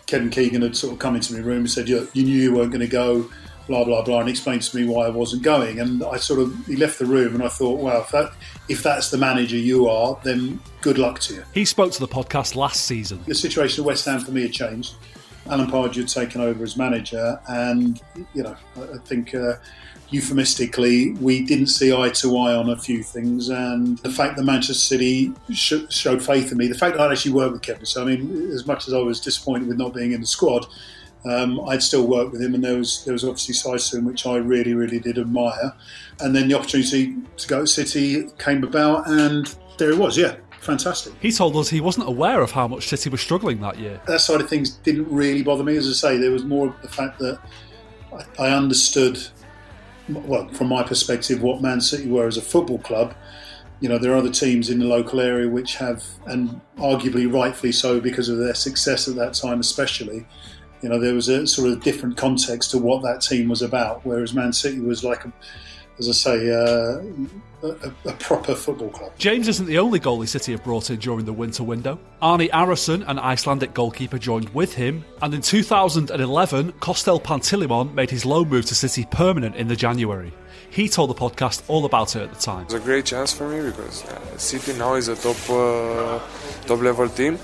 [0.05, 2.53] Kevin Keegan had sort of come into my room and said, "You, you knew you
[2.53, 3.29] weren't going to go
[3.67, 5.79] blah blah blah, and explained to me why I wasn't going.
[5.79, 8.31] And I sort of he left the room, and I thought, well, if that
[8.69, 11.43] if that's the manager you are, then good luck to you.
[11.53, 13.21] He spoke to the podcast last season.
[13.27, 14.95] The situation at West Ham for me had changed.
[15.49, 18.01] Alan Pardew had taken over as manager, and
[18.33, 19.35] you know, I think.
[19.35, 19.53] Uh,
[20.09, 24.43] euphemistically, we didn't see eye to eye on a few things, and the fact that
[24.43, 27.85] Manchester City sh- showed faith in me, the fact that I'd actually worked with Kevin.
[27.85, 30.65] So, I mean, as much as I was disappointed with not being in the squad,
[31.31, 34.05] um, I'd still work with him, and there was there was obviously sides to him
[34.05, 35.73] which I really really did admire.
[36.19, 40.17] And then the opportunity to go to City came about, and there it was.
[40.17, 41.13] Yeah, fantastic.
[41.19, 44.01] He told us he wasn't aware of how much City was struggling that year.
[44.07, 45.77] That side of things didn't really bother me.
[45.77, 47.39] As I say, there was more of the fact that
[48.13, 49.19] I, I understood,
[50.09, 53.13] well, from my perspective, what Man City were as a football club.
[53.79, 57.71] You know, there are other teams in the local area which have, and arguably rightfully
[57.71, 60.25] so because of their success at that time, especially,
[60.81, 64.05] you know, there was a sort of different context to what that team was about.
[64.05, 65.33] Whereas Man City was like a,
[65.99, 67.01] as I say, uh,
[67.63, 69.11] a, a, proper football club.
[69.17, 71.99] James isn't the only goalie City have brought in during the winter window.
[72.21, 78.25] Arni Arason, an Icelandic goalkeeper, joined with him, and in 2011, Costel Pantilimon made his
[78.25, 80.31] loan move to City permanent in the January.
[80.69, 82.65] He told the podcast all about it at the time.
[82.65, 86.19] It's a great chance for me because uh, City now is a top uh,
[86.67, 87.39] top level team.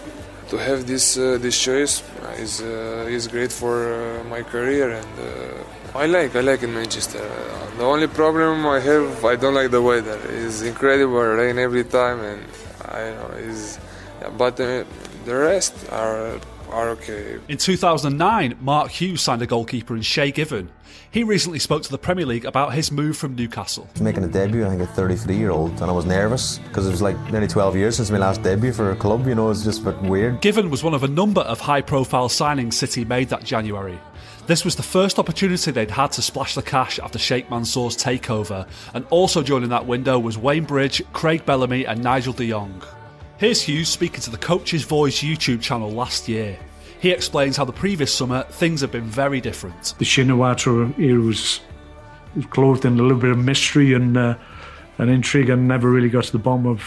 [0.54, 2.04] To have this uh, this choice
[2.38, 6.72] is uh, is great for uh, my career and uh, I like I like in
[6.72, 7.26] Manchester.
[7.80, 10.20] the only problem I have I don't like the weather.
[10.30, 12.42] It's incredible rain every time and
[12.86, 13.80] I know is
[14.38, 14.86] but the
[15.26, 16.40] rest are
[16.70, 17.40] are okay.
[17.48, 20.70] In 2009, Mark Hughes signed a goalkeeper in Shay Given.
[21.14, 23.88] He recently spoke to the Premier League about his move from Newcastle.
[24.02, 26.90] Making a debut, I think, at 33 year old, and I was nervous because it
[26.90, 29.64] was like nearly 12 years since my last debut for a club, you know, it's
[29.64, 30.42] just a bit weird.
[30.42, 34.00] Given was one of a number of high profile signings City made that January.
[34.48, 38.68] This was the first opportunity they'd had to splash the cash after Sheikh Mansour's takeover,
[38.96, 42.82] and also joining that window was Wayne Bridge, Craig Bellamy, and Nigel de Jong.
[43.38, 46.58] Here's Hughes speaking to the Coach's Voice YouTube channel last year.
[47.04, 49.94] He explains how the previous summer things have been very different.
[49.98, 51.60] The Shinawatra era was,
[52.34, 54.38] was clothed in a little bit of mystery and uh,
[54.98, 56.80] and intrigue, and never really got to the bottom of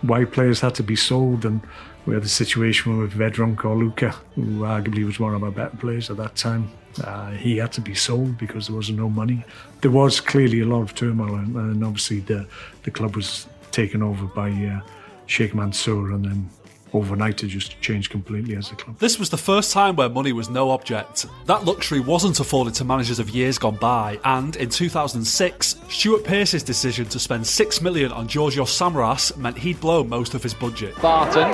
[0.00, 1.44] why players had to be sold.
[1.44, 1.60] And
[2.06, 6.10] we had the situation with Vedran Corluka, who arguably was one of our better players
[6.10, 6.68] at that time.
[7.04, 9.44] Uh, he had to be sold because there was no money.
[9.80, 12.48] There was clearly a lot of turmoil, and, and obviously the
[12.82, 14.50] the club was taken over by.
[14.50, 14.80] Uh,
[15.26, 16.50] Sheikh Mansour, and then
[16.94, 18.98] overnight it just changed completely as a club.
[18.98, 21.26] This was the first time where money was no object.
[21.46, 26.62] That luxury wasn't afforded to managers of years gone by, and in 2006, Stuart Pearce's
[26.62, 30.94] decision to spend 6 million on Georgios Samaras meant he'd blown most of his budget.
[31.00, 31.52] Barton,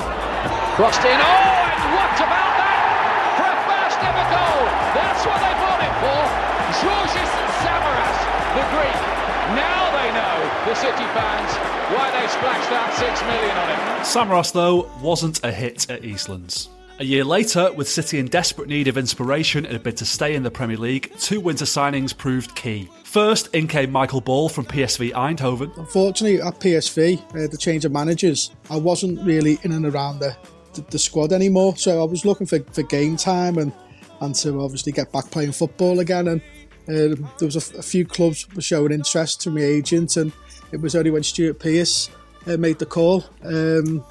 [0.76, 1.47] crossed in, oh,
[12.38, 13.78] splashed out six million on him.
[14.04, 16.68] Samaras, though, wasn't a hit at Eastlands.
[17.00, 20.34] A year later, with City in desperate need of inspiration in a bid to stay
[20.34, 22.88] in the Premier League, two winter signings proved key.
[23.04, 25.76] First, in came Michael Ball from PSV Eindhoven.
[25.78, 30.36] Unfortunately, at PSV, uh, the change of managers, I wasn't really in and around the,
[30.74, 31.76] the, the squad anymore.
[31.76, 33.72] So I was looking for, for game time and,
[34.20, 36.26] and to obviously get back playing football again.
[36.26, 36.40] And
[36.88, 40.32] uh, there was a, a few clubs were showing interest to my agent, and
[40.72, 42.10] it was only when Stuart Pearce
[42.46, 44.04] uh, made the call um,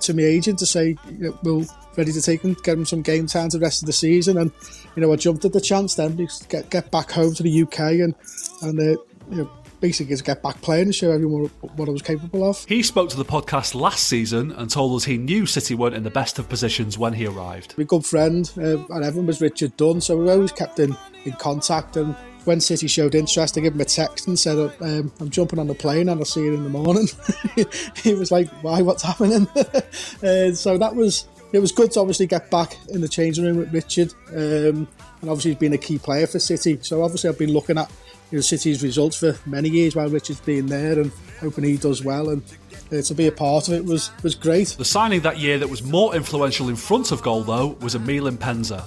[0.00, 3.02] to my agent to say, you know, we're ready to take him, get him some
[3.02, 4.38] game time for the rest of the season.
[4.38, 4.50] And,
[4.96, 7.62] you know, I jumped at the chance then to get, get back home to the
[7.62, 8.14] UK and,
[8.62, 9.50] and uh, you know,
[9.80, 12.64] basically to get back playing and show everyone what I was capable of.
[12.64, 16.04] He spoke to the podcast last season and told us he knew City weren't in
[16.04, 17.74] the best of positions when he arrived.
[17.76, 21.32] My good friend uh, and everyone was Richard Dunne, so we always kept in, in
[21.32, 25.30] contact and when City showed interest, I gave him a text and said, um, I'm
[25.30, 27.08] jumping on the plane and I'll see you in the morning.
[28.02, 29.46] he was like, why, what's happening?
[29.56, 33.58] uh, so that was, it was good to obviously get back in the changing room
[33.58, 34.12] with Richard.
[34.30, 34.88] Um,
[35.20, 36.78] and obviously he's been a key player for City.
[36.82, 37.90] So obviously I've been looking at
[38.30, 42.02] you know, City's results for many years while Richard's been there and hoping he does
[42.02, 42.30] well.
[42.30, 42.42] And
[42.90, 44.68] uh, to be a part of it was, was great.
[44.78, 48.30] The signing that year that was more influential in front of goal, though, was Emile
[48.30, 48.84] Mpenza.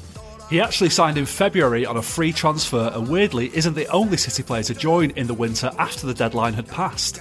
[0.49, 4.43] He actually signed in February on a free transfer and weirdly isn't the only City
[4.43, 7.19] player to join in the winter after the deadline had passed.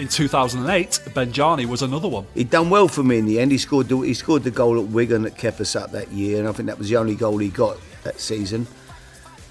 [0.00, 2.26] In 2008, Benjani was another one.
[2.34, 3.52] He'd done well for me in the end.
[3.52, 6.40] He scored the, he scored the goal at Wigan that kept us up that year,
[6.40, 8.66] and I think that was the only goal he got that season.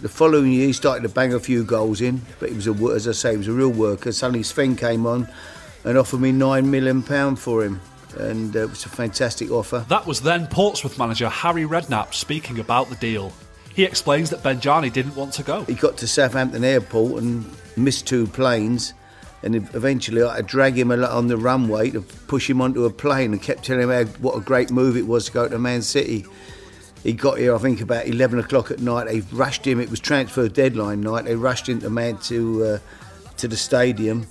[0.01, 2.73] The following year, he started to bang a few goals in, but he was a,
[2.93, 4.11] as I say, he was a real worker.
[4.11, 5.29] Suddenly, Sven came on
[5.85, 7.79] and offered me nine million pound for him
[8.15, 9.85] and uh, it was a fantastic offer.
[9.89, 13.31] That was then Portsmouth manager Harry Redknapp speaking about the deal.
[13.75, 15.63] He explains that Benjani didn't want to go.
[15.63, 17.45] He got to Southampton Airport and
[17.75, 18.93] missed two planes,
[19.41, 22.89] and eventually I had to drag him on the runway to push him onto a
[22.91, 25.57] plane and kept telling him how, what a great move it was to go to
[25.57, 26.25] Man City.
[27.03, 29.07] He got here, I think, about 11 o'clock at night.
[29.07, 29.81] They rushed him.
[29.81, 31.25] It was transfer deadline night.
[31.25, 32.79] They rushed him to man to uh,
[33.37, 34.25] to the stadium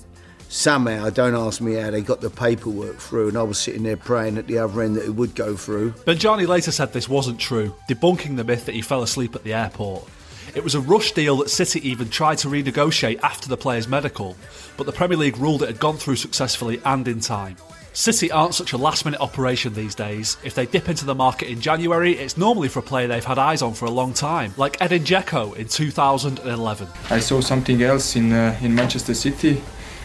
[0.53, 3.97] somehow, don't ask me how, they got the paperwork through, and I was sitting there
[3.97, 5.93] praying at the other end that it would go through.
[5.93, 9.55] Benjani later said this wasn't true, debunking the myth that he fell asleep at the
[9.55, 10.07] airport.
[10.55, 14.37] It was a rush deal that City even tried to renegotiate after the player's medical,
[14.77, 17.57] but the Premier League ruled it had gone through successfully and in time.
[17.95, 20.37] City aren't such a last minute operation these days.
[20.45, 23.39] If they dip into the market in January, it's normally for a player they've had
[23.39, 26.89] eyes on for a long time, like Edin Dzeko in 2011.
[27.11, 29.63] I saw something else in, uh, in Manchester City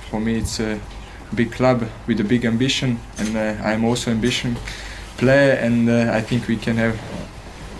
[0.09, 0.79] for me, it's a
[1.35, 4.57] big club with a big ambition, and uh, I'm also ambition
[5.17, 6.99] player, and uh, I think we can have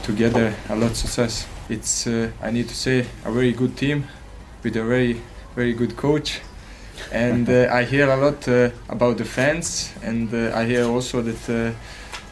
[0.03, 1.47] together a lot of success.
[1.69, 4.05] It's uh, I need to say a very good team
[4.63, 5.21] with a very
[5.55, 6.41] very good coach.
[7.11, 11.21] And uh, I hear a lot uh, about the fans, and uh, I hear also
[11.21, 11.71] that uh,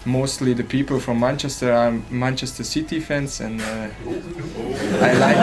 [0.05, 3.89] mostly the people from Manchester are Manchester City fans, and uh,
[5.01, 5.37] I like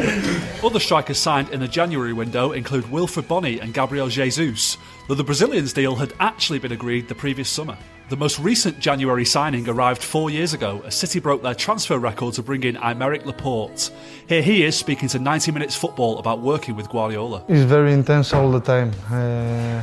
[0.00, 0.42] it.
[0.64, 5.24] Other strikers signed in the January window include Wilfried Bony and Gabriel Jesus, though the
[5.24, 7.76] Brazilian's deal had actually been agreed the previous summer.
[8.08, 12.34] The most recent January signing arrived four years ago as City broke their transfer record
[12.34, 13.90] to bring in Aymeric Laporte.
[14.28, 17.42] Here he is speaking to 90 Minutes Football about working with Guardiola.
[17.48, 18.92] He's very intense all the time.
[19.10, 19.82] Uh,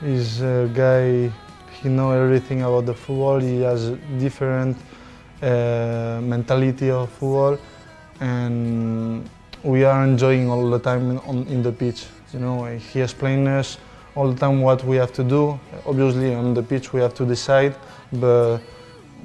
[0.00, 1.30] he's a guy,
[1.82, 3.38] he knows everything about the football.
[3.40, 4.76] He has different
[5.42, 7.58] uh, mentality of football,
[8.20, 9.28] and
[9.62, 12.06] we are enjoying all the time on, in the pitch.
[12.32, 13.78] You know, he explains us
[14.14, 15.58] all the time what we have to do.
[15.86, 17.74] Obviously, on the pitch we have to decide,
[18.12, 18.58] but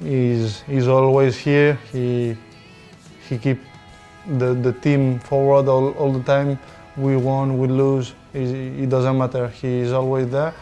[0.02, 1.78] he's, he's always here.
[1.92, 2.36] He
[3.28, 3.58] he keep
[4.38, 6.58] the, the team forward all, all the time.
[6.96, 8.14] We won, we lose.
[8.32, 9.48] It doesn't matter.
[9.48, 10.54] He is always there,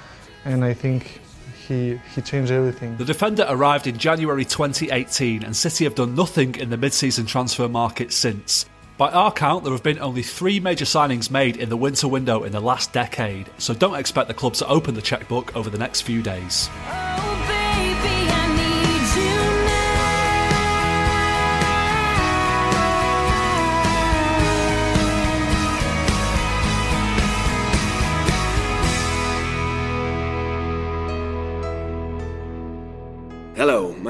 [0.45, 1.21] and I think
[1.69, 2.97] he he changed everything.
[2.97, 7.69] The defender arrived in January 2018, and City have done nothing in the mid-season transfer
[7.69, 8.67] market since.
[8.99, 12.45] By our count, there have been only three major signings made in the winter window
[12.45, 15.79] in the last decade, so don't expect the club to open the checkbook over the
[15.79, 16.69] next few days.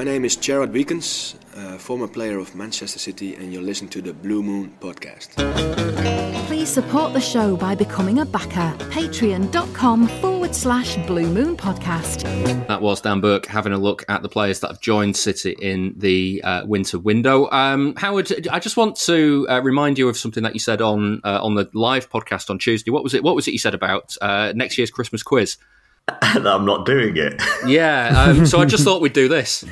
[0.03, 4.01] My name is Gerard Wiekens, a former player of Manchester City, and you're listening to
[4.01, 5.29] the Blue Moon podcast.
[6.47, 8.75] Please support the show by becoming a backer.
[8.89, 12.23] Patreon.com forward slash Blue Moon Podcast.
[12.67, 15.93] That was Dan Burke having a look at the players that have joined City in
[15.95, 17.49] the uh, winter window.
[17.51, 21.21] Um, Howard, I just want to uh, remind you of something that you said on
[21.23, 22.91] uh, on the live podcast on Tuesday.
[22.91, 23.23] What was it?
[23.23, 25.55] What was it you said about uh, next year's Christmas quiz?
[26.07, 27.41] that I'm not doing it.
[27.65, 29.63] Yeah, um, so I just thought we'd do this.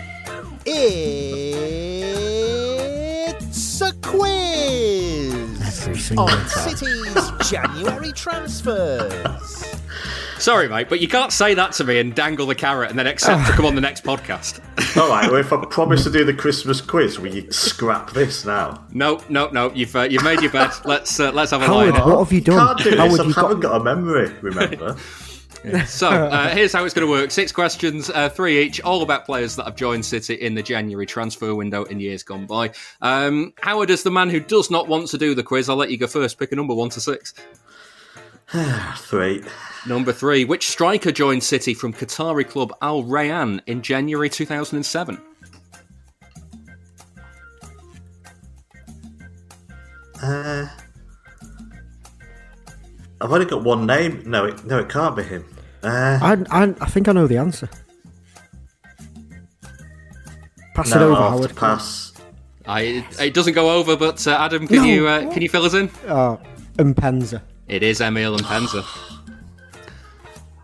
[3.34, 5.34] It's a quiz
[6.18, 9.76] on City's January transfers.
[10.38, 13.06] Sorry, mate, but you can't say that to me and dangle the carrot and then
[13.08, 14.60] accept to come on the next podcast.
[14.98, 15.30] All right.
[15.30, 18.84] Well, if I promise to do the Christmas quiz, will you scrap this now?
[18.92, 19.72] No, no, no.
[19.74, 20.72] You've uh, you've made your bed.
[20.86, 22.10] Let's uh, let's have a Howard, line.
[22.10, 22.58] what have you done?
[22.76, 23.20] Can't do Howard.
[23.20, 24.30] I you've haven't got- got a memory.
[24.42, 24.96] Remember.
[25.86, 29.26] So uh, here's how it's going to work: six questions, uh, three each, all about
[29.26, 32.72] players that have joined City in the January transfer window in years gone by.
[33.02, 35.92] Um, Howard, as the man who does not want to do the quiz, I'll let
[35.92, 36.40] you go first.
[36.40, 37.34] Pick a number one to six.
[38.98, 39.44] Three.
[39.88, 45.22] Number three: Which striker joined City from Qatari club Al Rayyan in January 2007?
[50.22, 50.68] Uh,
[53.22, 54.24] I've only got one name.
[54.26, 55.46] No, it, no, it can't be him.
[55.84, 57.70] Uh, I, I, I think I know the answer.
[60.76, 61.50] Pass it over, I'll have Howard.
[61.50, 62.14] to pass.
[62.66, 64.84] I, it doesn't go over, but uh, Adam, can No.
[64.84, 65.90] you uh, can you fill us in?
[66.08, 66.40] Oh,
[66.78, 67.42] Mpenza.
[67.68, 68.86] It is Emile Mpenza.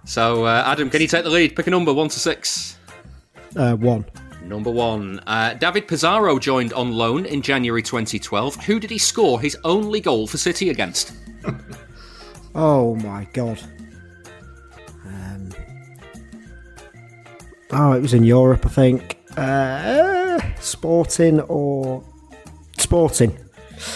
[0.06, 1.56] So, uh, Adam, can you take the lead?
[1.56, 2.78] Pick a number, one to six.
[3.56, 4.06] Uh, one.
[4.46, 5.20] Number one.
[5.28, 8.56] Uh, David Pizarro joined on loan in January 2012.
[8.66, 11.14] Who did he score his only goal for City against?
[12.56, 13.60] Oh my god.
[17.72, 19.18] Oh, it was in Europe, I think.
[19.38, 22.04] Uh, sporting or
[22.78, 23.38] Sporting.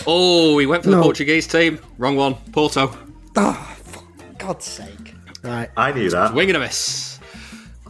[0.06, 1.80] Oh, he went for the Portuguese team.
[1.98, 2.36] Wrong one.
[2.52, 2.96] Porto.
[3.38, 4.04] Oh, for
[4.38, 5.16] God's sake!
[5.44, 5.70] Right.
[5.78, 6.34] I knew that.
[6.34, 7.20] Wing and a miss.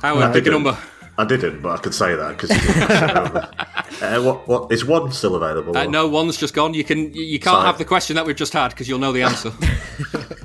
[0.02, 0.64] Howard, I pick a didn't.
[0.64, 0.78] number.
[1.18, 2.52] I didn't, but I could say that because.
[4.02, 4.48] uh, what?
[4.48, 5.76] What is one still available?
[5.78, 6.74] Uh, no, one's just gone.
[6.74, 7.66] You can you can't Sorry.
[7.66, 9.52] have the question that we've just had because you'll know the answer.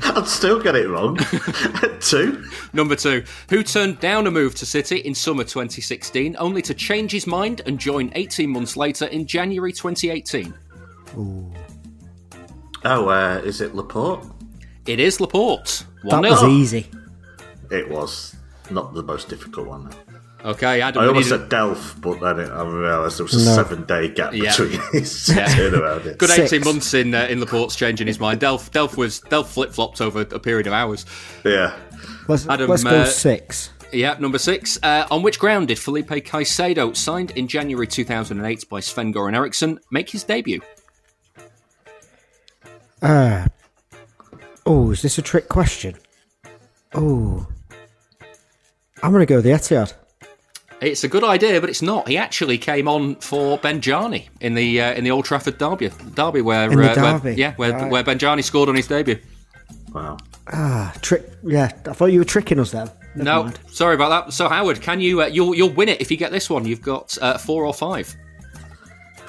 [0.03, 1.17] I'd still get it wrong.
[2.01, 2.45] Two.
[2.73, 7.13] Number two, who turned down a move to City in summer 2016, only to change
[7.13, 10.55] his mind and join 18 months later in January 2018.
[12.85, 14.27] Oh, uh, is it Laporte?
[14.87, 15.85] It is Laporte.
[16.05, 16.31] That 1-0.
[16.31, 16.87] was easy.
[17.71, 18.37] It was
[18.71, 19.93] not the most difficult one.
[20.47, 21.01] Okay, Adam.
[21.01, 23.55] I we almost need- said Delph, but then it, I realised there was a No.
[23.57, 24.51] seven-day gap Yeah.
[24.57, 25.47] between his Yeah.
[25.49, 26.07] turnaround.
[26.07, 26.19] It.
[26.19, 26.53] Good Six.
[26.53, 28.41] 18 months in uh, in Laporte's changing his mind.
[28.41, 31.05] Delph Delph was Delph flip flopped over a period of hours.
[31.45, 31.75] Yeah.
[32.29, 33.71] Let's, Adam, let's go uh, six.
[33.93, 34.79] Yeah, number six.
[34.83, 39.79] Uh, on which ground did Felipe Caicedo, signed in January 2008 by Sven Goran Eriksson,
[39.91, 40.61] make his debut?
[43.03, 43.47] Uh,
[44.65, 45.95] oh, is this a trick question?
[46.95, 47.47] Oh,
[49.03, 49.93] I'm going to go with the Etihad.
[50.81, 52.07] It's a good idea, but it's not.
[52.07, 56.43] He actually came on for Benjani in the uh, in the Old Trafford derby, derby
[56.43, 57.91] where, In the uh, where- yeah, where right.
[57.91, 59.19] where Benjani scored on his debut.
[59.95, 60.19] Wow.
[60.53, 61.25] Ah, trick.
[61.43, 62.91] Yeah, I thought you were tricking us there.
[63.15, 63.59] Never no, mind.
[63.73, 64.33] sorry about that.
[64.35, 66.67] So Howard, can you uh, you'll you'll win it if you get this one?
[66.67, 68.15] You've got uh, four or five.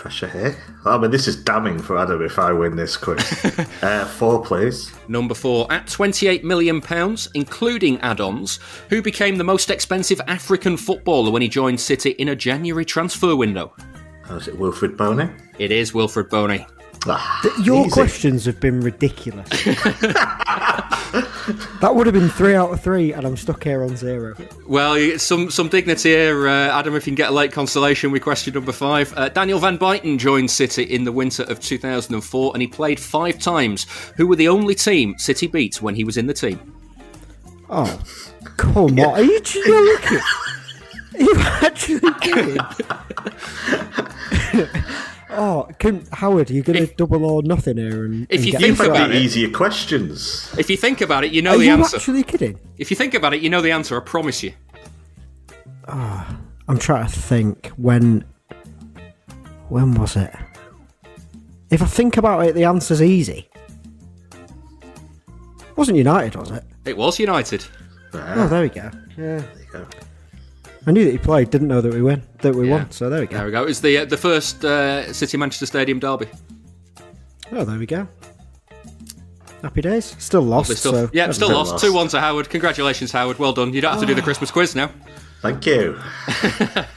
[0.08, 0.56] Pressure here.
[0.86, 3.20] I mean, this is damning for Adam if I win this quiz.
[3.82, 4.90] uh, four, please.
[5.10, 6.82] Number four, at £28 million,
[7.34, 12.30] including add ons, who became the most expensive African footballer when he joined City in
[12.30, 13.76] a January transfer window?
[14.30, 15.30] Oh, is it Wilfried Bony?
[15.60, 16.66] It is Wilfried Bony.
[17.42, 17.92] Th- Your easy.
[17.92, 19.48] questions have been ridiculous.
[21.82, 24.36] that would have been three out of three, and I'm stuck here on zero.
[24.68, 26.96] Well, some some dignity here, uh, Adam.
[26.96, 30.18] If you can get a late consolation with question number five, uh, Daniel Van Buyten
[30.18, 33.86] joined City in the winter of 2004, and he played five times.
[34.18, 36.74] Who were the only team City beat when he was in the team?
[37.70, 38.00] Oh,
[38.58, 39.02] come on!
[39.16, 40.20] Are you joking?
[41.16, 42.58] Are you actually kidding?
[45.30, 48.06] oh, can, Howard, are you going to double or nothing here?
[48.06, 50.54] And, If and you get think about it- Easier questions.
[50.58, 51.72] If you think about it, you know the answer.
[51.72, 51.98] are the you answer.
[51.98, 52.60] actually kidding?
[52.78, 53.98] If you think about it, you know the answer.
[53.98, 54.54] I promise you.
[55.88, 58.26] Ah, I'm trying to think when.
[59.70, 60.34] When was it?
[61.70, 63.50] If I think about it, the answer's easy.
[65.76, 66.64] Wasn't United, was it?
[66.86, 67.66] It was United.
[68.14, 68.90] Oh, there we go.
[69.18, 69.40] Yeah.
[69.40, 69.86] There you go.
[70.88, 72.90] I knew that he played, didn't know that we win, that we won.
[72.92, 73.36] So there we go.
[73.38, 73.64] There we go.
[73.66, 76.28] It's the uh, the first uh, City Manchester Stadium derby.
[77.52, 78.08] Oh, there we go.
[79.62, 80.16] Happy days.
[80.18, 80.70] Still lost.
[80.70, 80.76] Lovely.
[81.02, 81.72] So yeah, still Still lost.
[81.74, 81.84] lost.
[81.84, 82.50] Two one to Howard.
[82.50, 83.38] Congratulations, Howard.
[83.38, 83.74] Well done.
[83.74, 84.90] You don't have to do the Christmas quiz now.
[85.42, 86.00] Thank you.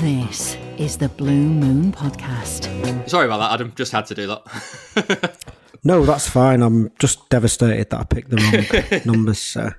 [0.00, 3.08] This is the Blue Moon Podcast.
[3.08, 3.72] Sorry about that, Adam.
[3.76, 5.36] Just had to do that.
[5.84, 6.62] No, that's fine.
[6.62, 9.38] I'm just devastated that I picked the wrong numbers.
[9.38, 9.70] So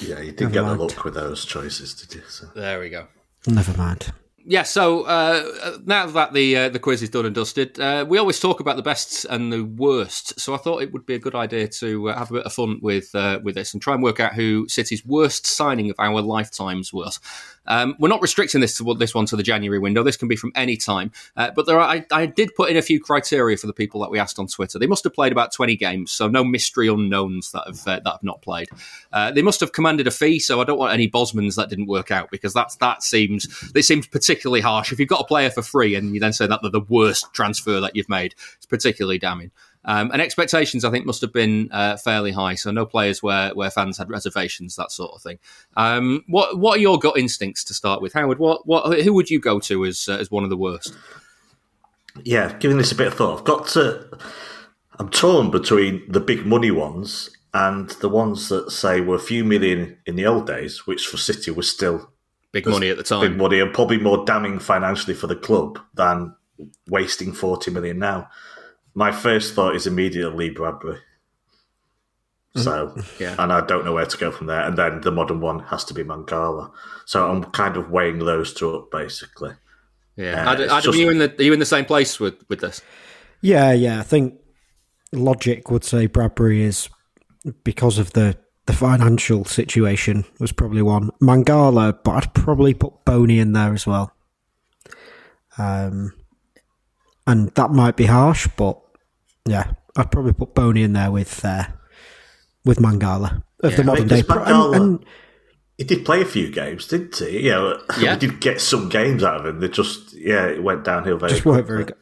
[0.00, 0.80] Yeah, you didn't Never get mind.
[0.80, 2.22] the luck with those choices, did you?
[2.28, 2.46] So.
[2.56, 3.06] there we go.
[3.46, 4.12] never mind.
[4.46, 8.16] Yeah, so uh, now that the uh, the quiz is done and dusted, uh, we
[8.16, 10.40] always talk about the best and the worst.
[10.40, 12.52] So I thought it would be a good idea to uh, have a bit of
[12.54, 15.96] fun with uh, with this and try and work out who City's worst signing of
[15.98, 17.20] our lifetimes was.
[17.70, 20.02] Um, we're not restricting this to this one to the January window.
[20.02, 22.76] This can be from any time, uh, but there are, I, I did put in
[22.76, 24.78] a few criteria for the people that we asked on Twitter.
[24.78, 28.10] They must have played about twenty games, so no mystery unknowns that have uh, that
[28.10, 28.68] have not played.
[29.12, 31.86] Uh, they must have commanded a fee, so I don't want any Bosmans that didn't
[31.86, 34.92] work out because that's that seems it seems particularly harsh.
[34.92, 37.32] If you've got a player for free and you then say that they're the worst
[37.32, 39.52] transfer that you've made, it's particularly damning.
[39.84, 42.54] Um, and expectations, I think, must have been uh, fairly high.
[42.54, 45.38] So no players where, where fans had reservations, that sort of thing.
[45.76, 48.38] Um, what what are your gut instincts to start with, Howard?
[48.38, 50.94] What what who would you go to as uh, as one of the worst?
[52.24, 53.38] Yeah, giving this a bit of thought.
[53.38, 54.18] I've got to.
[54.98, 59.44] I'm torn between the big money ones and the ones that say were a few
[59.44, 62.10] million in the old days, which for City was still
[62.52, 63.20] Big money at the time.
[63.20, 66.34] big money and probably more damning financially for the club than
[66.88, 68.28] wasting 40 million now.
[68.94, 70.98] My first thought is immediately Lee Bradbury.
[72.56, 73.36] So, Yeah.
[73.38, 74.62] and I don't know where to go from there.
[74.62, 76.72] And then the modern one has to be Mangala.
[77.06, 79.52] So I'm kind of weighing those two up, basically.
[80.16, 82.18] Yeah, Uh, Adam, Adam, just- are you in the are you in the same place
[82.18, 82.82] with with this?
[83.40, 84.00] Yeah, yeah.
[84.00, 84.34] I think
[85.12, 86.88] logic would say Bradbury is
[87.64, 88.36] because of the
[88.66, 91.10] the financial situation was probably one.
[91.22, 94.12] Mangala, but I'd probably put Bony in there as well.
[95.58, 96.12] Um,
[97.30, 98.78] and that might be harsh, but
[99.46, 101.64] yeah, I'd probably put Bony in there with uh,
[102.64, 104.22] with Mangala of the I modern mean, day.
[104.22, 105.04] Pro- Mangala- and- and-
[105.78, 107.40] he did play a few games, didn't he?
[107.48, 108.12] Yeah, Yeah.
[108.14, 109.60] we did get some games out of him.
[109.60, 111.96] They just, yeah, it went downhill very just weren't very good.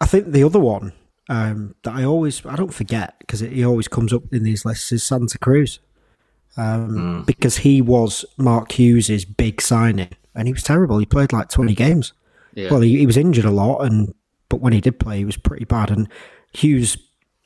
[0.00, 0.92] I think the other one
[1.28, 4.90] um, that I always I don't forget because he always comes up in these lists
[4.90, 5.78] is Santa Cruz,
[6.56, 10.98] um, because he was Mark Hughes's big signing and he was terrible.
[10.98, 12.12] He played like twenty games.
[12.54, 12.70] Yeah.
[12.72, 14.12] Well, he, he was injured a lot, and
[14.50, 15.90] but when he did play, he was pretty bad.
[15.90, 16.08] And
[16.52, 16.98] Hughes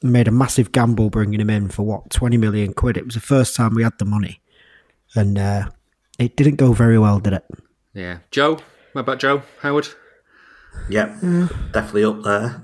[0.02, 2.96] made a massive gamble bringing him in for what twenty million quid.
[2.96, 4.40] It was the first time we had the money,
[5.14, 5.68] and uh,
[6.18, 7.44] it didn't go very well, did it?
[7.92, 8.58] Yeah, Joe.
[8.92, 9.88] What about Joe Howard?
[10.88, 11.48] Yeah, Yeah.
[11.72, 12.62] definitely up there.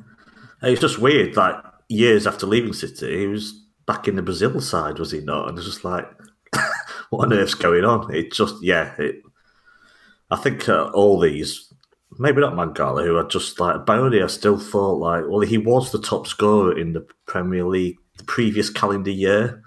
[0.60, 1.36] And It's just weird.
[1.36, 1.54] Like
[1.88, 3.52] years after leaving City, he was
[3.86, 5.48] back in the Brazil side, was he not?
[5.48, 6.08] And it's just like,
[7.10, 8.12] what on earth's going on?
[8.14, 8.94] It just, yeah.
[8.98, 9.22] It,
[10.30, 11.69] I think uh, all these,
[12.20, 14.22] maybe not Mangala, who are just like Bony.
[14.22, 18.24] I still thought like, well, he was the top scorer in the Premier League the
[18.24, 19.62] previous calendar year.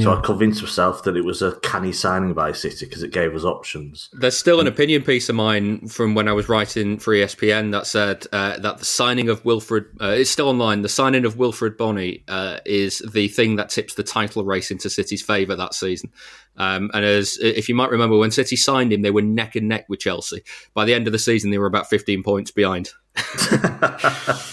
[0.00, 3.34] So I convinced myself that it was a canny signing by City because it gave
[3.34, 4.08] us options.
[4.12, 7.86] There's still an opinion piece of mine from when I was writing for ESPN that
[7.86, 11.76] said uh, that the signing of Wilfried, uh, it's still online, the signing of Wilfried
[11.76, 16.10] Bony uh, is the thing that tips the title race into City's favour that season.
[16.56, 19.68] Um, and as if you might remember, when City signed him, they were neck and
[19.68, 20.42] neck with Chelsea.
[20.74, 22.90] By the end of the season, they were about 15 points behind.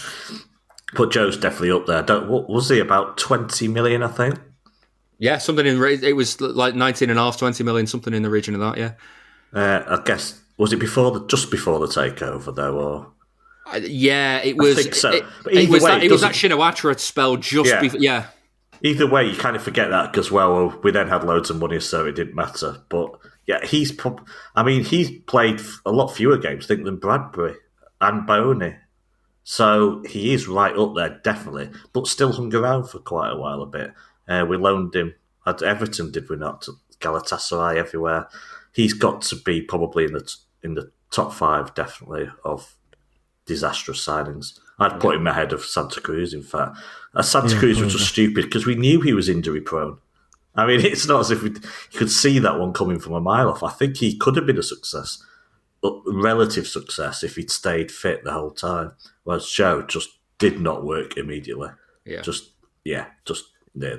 [0.94, 2.02] But Joe's definitely up there.
[2.02, 4.02] Don't, what was he about twenty million?
[4.02, 4.38] I think.
[5.22, 8.28] Yeah, something in it was like 19 and a half, 20 million, something in the
[8.30, 8.92] region of that, yeah.
[9.54, 13.06] Uh, I guess was it before the just before the takeover though, or
[13.72, 14.74] Uh, yeah, it I was.
[14.82, 15.10] think so.
[15.12, 17.80] It, it was way, that, it it was that Shinawatra spell just Yeah.
[17.80, 18.00] before.
[18.00, 18.26] Yeah,
[18.82, 21.78] Either way, you kind of forget that because well, we then had loads of money,
[21.78, 22.78] so it didn't matter.
[22.88, 23.10] But
[23.46, 23.92] yeah, he's.
[23.92, 27.54] Prob- I mean, he's played a lot fewer games, I think, than Bradbury
[28.00, 28.74] and Bony.
[29.44, 31.70] So he is right up there, definitely.
[31.92, 33.92] But still hung around for quite a while, a bit.
[34.32, 35.14] Uh, we loaned him
[35.46, 36.66] at Everton, did we not?
[37.00, 38.28] Galatasaray, everywhere.
[38.72, 42.74] He's got to be probably in the t- in the top five, definitely of
[43.44, 44.58] disastrous signings.
[44.78, 46.78] I'd put him ahead of Santa Cruz, in fact.
[47.14, 49.98] Uh, Santa Yeah, Cruz was just stupid because we knew he was injury prone.
[50.54, 53.20] I mean, it's not as if we you could see that one coming from a
[53.20, 53.62] mile off.
[53.62, 55.22] I think he could have been a success,
[55.84, 58.92] a relative success, if he'd stayed fit the whole time.
[59.24, 60.08] Whereas Joe just
[60.38, 61.70] did not work immediately.
[62.04, 62.22] Yeah.
[62.22, 62.50] Just,
[62.84, 63.44] yeah, just,
[63.74, 63.96] yeah,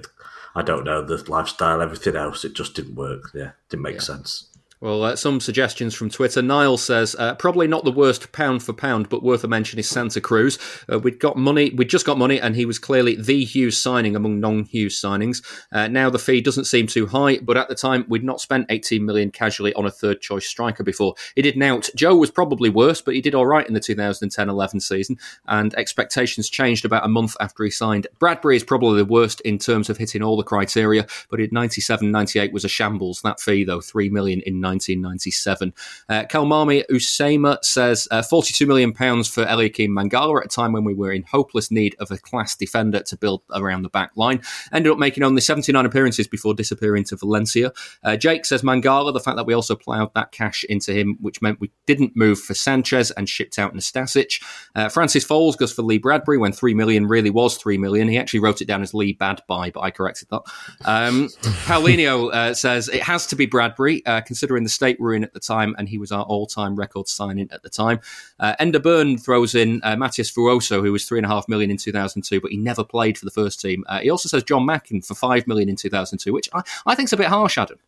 [0.55, 3.31] I don't know, the lifestyle, everything else, it just didn't work.
[3.33, 4.49] Yeah, didn't make sense.
[4.83, 6.41] Well, uh, some suggestions from Twitter.
[6.41, 9.87] Niall says uh, probably not the worst pound for pound, but worth a mention is
[9.87, 10.59] Santa Cruz.
[10.91, 14.13] Uh, we'd got money, we'd just got money, and he was clearly the Hughes signing
[14.13, 15.41] among non-Hughes signings.
[15.71, 18.65] Uh, now the fee doesn't seem too high, but at the time we'd not spent
[18.67, 21.15] 18 million casually on a third choice striker before.
[21.33, 21.89] He did out.
[21.95, 25.17] Joe was probably worse, but he did all right in the 2010-11 season,
[25.47, 28.07] and expectations changed about a month after he signed.
[28.19, 32.51] Bradbury is probably the worst in terms of hitting all the criteria, but in 97-98
[32.51, 33.21] was a shambles.
[33.21, 35.73] That fee though, three million in 1997.
[36.09, 40.83] Uh, Kalmami Usama says uh, 42 million pounds for Eliaquim Mangala at a time when
[40.83, 44.41] we were in hopeless need of a class defender to build around the back line.
[44.71, 47.71] Ended up making only 79 appearances before disappearing to Valencia.
[48.03, 51.41] Uh, Jake says Mangala, the fact that we also ploughed that cash into him, which
[51.41, 54.41] meant we didn't move for Sanchez and shipped out Nastasic.
[54.75, 58.07] Uh, Francis Foles goes for Lee Bradbury when 3 million really was 3 million.
[58.07, 60.41] He actually wrote it down as Lee Bad Buy, but I corrected that.
[60.85, 61.27] Um,
[61.65, 64.21] Paulinho uh, says it has to be Bradbury, uh,
[64.63, 67.07] considering the state we're in at the time, and he was our all time record
[67.07, 67.99] signing at the time.
[68.39, 72.51] Uh, Ender Byrne throws in uh, Matías Vuoso, who was 3.5 million in 2002, but
[72.51, 73.83] he never played for the first team.
[73.87, 77.07] Uh, he also says Jon Macken for 5 million in 2002, which I, I think
[77.07, 77.79] is a bit harsh, Adam.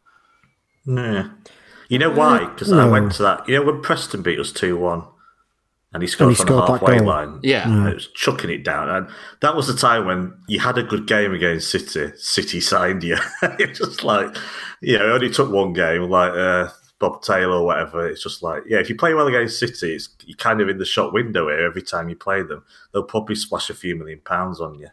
[0.86, 1.30] Yeah.
[1.90, 2.46] You know why?
[2.46, 3.48] Because I went to that.
[3.48, 5.04] You know when Preston beat us 2 1
[5.96, 7.40] and he scored he from scored the halfway line?
[7.42, 7.70] Yeah.
[7.70, 7.90] Yeah.
[7.90, 8.90] It was chucking it down.
[8.90, 9.08] And
[9.40, 12.12] that was the time when you had a good game against City.
[12.18, 13.16] City signed you.
[13.42, 14.36] it's just like,
[14.82, 16.68] you know, it only took one game, like uh,
[17.00, 18.06] Bob Taylor or whatever.
[18.06, 20.80] It's just like, yeah, if you play well against City, it's, you're kind of in
[20.80, 22.66] the shop window here every time you play them.
[22.92, 24.90] They'll probably splash a few million pounds on you.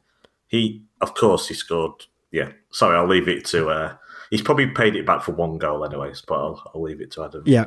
[0.47, 2.07] He, of course, he scored.
[2.31, 3.71] Yeah, sorry, I'll leave it to.
[3.71, 3.97] Uh,
[4.31, 6.23] he's probably paid it back for one goal, anyways.
[6.29, 7.43] But I'll, I'll leave it to Adam.
[7.45, 7.67] Yeah.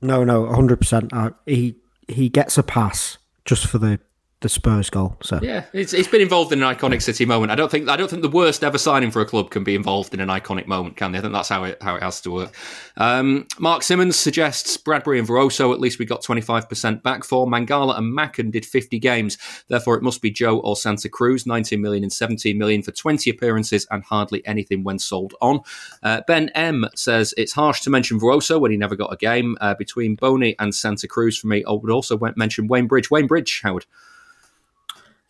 [0.00, 1.12] No, no, hundred percent.
[1.44, 1.76] He
[2.08, 4.00] he gets a pass just for the
[4.46, 5.16] the Spurs goal.
[5.22, 7.50] So Yeah, it's, it's been involved in an iconic City moment.
[7.50, 9.74] I don't think I don't think the worst ever signing for a club can be
[9.74, 11.18] involved in an iconic moment, can they?
[11.18, 12.54] I think that's how it how it has to work.
[12.96, 15.72] Um, Mark Simmons suggests Bradbury and Vuoso.
[15.72, 19.36] At least we got twenty five percent back for Mangala and Macken did fifty games.
[19.66, 21.44] Therefore, it must be Joe or Santa Cruz.
[21.44, 25.60] Nineteen million and seventeen million for twenty appearances and hardly anything when sold on.
[26.04, 29.56] Uh, ben M says it's harsh to mention Vuoso when he never got a game.
[29.60, 33.10] Uh, between Bony and Santa Cruz for me, I would also mention Wayne Bridge.
[33.10, 33.86] Wayne Bridge, Howard.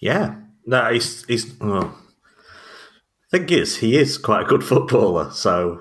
[0.01, 0.37] Yeah,
[0.67, 1.59] no, he's he's.
[1.59, 1.97] Well,
[3.31, 5.31] thing is, he is quite a good footballer.
[5.31, 5.81] So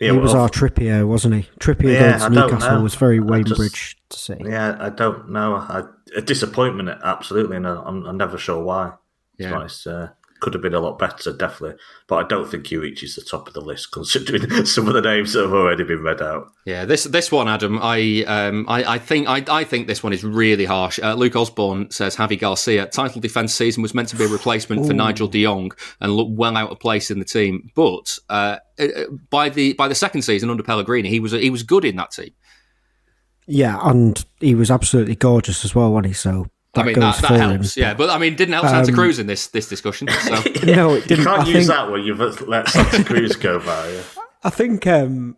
[0.00, 1.42] yeah, he was well, our Trippier, wasn't he?
[1.60, 4.36] Trippier Yeah, against I Newcastle was very I Wayne just- Bridge to see.
[4.40, 5.54] Yeah, I don't know.
[5.56, 5.82] I,
[6.16, 8.90] a disappointment, absolutely, and I'm, I'm never sure why.
[8.90, 8.96] To
[9.38, 9.54] be Yeah.
[9.54, 10.08] honest, uh,
[10.40, 13.46] could have been a lot better, definitely, but I don't think he reaches the top
[13.46, 16.48] of the list considering some of the names that have already been read out.
[16.64, 17.78] Yeah, this this one, Adam.
[17.80, 20.98] I um I, I think I, I think this one is really harsh.
[21.02, 24.86] Uh, Luke Osborne says Javi Garcia title defense season was meant to be a replacement
[24.86, 27.70] for Nigel De Jong and look well out of place in the team.
[27.74, 28.86] But uh, uh,
[29.30, 32.12] by the by the second season under Pellegrini, he was he was good in that
[32.12, 32.30] team.
[33.46, 36.12] Yeah, and he was absolutely gorgeous as well, wasn't he?
[36.12, 37.76] So that I mean, goes that, that for helps.
[37.76, 37.82] him.
[37.82, 40.08] Yeah, but I mean, didn't help Santa Um, Cruz in this this discussion.
[40.22, 41.18] So No, it You didn't.
[41.18, 43.88] You can't I use think- that when you've let Santa Cruz go by.
[43.90, 44.02] yeah.
[44.44, 45.36] I think um,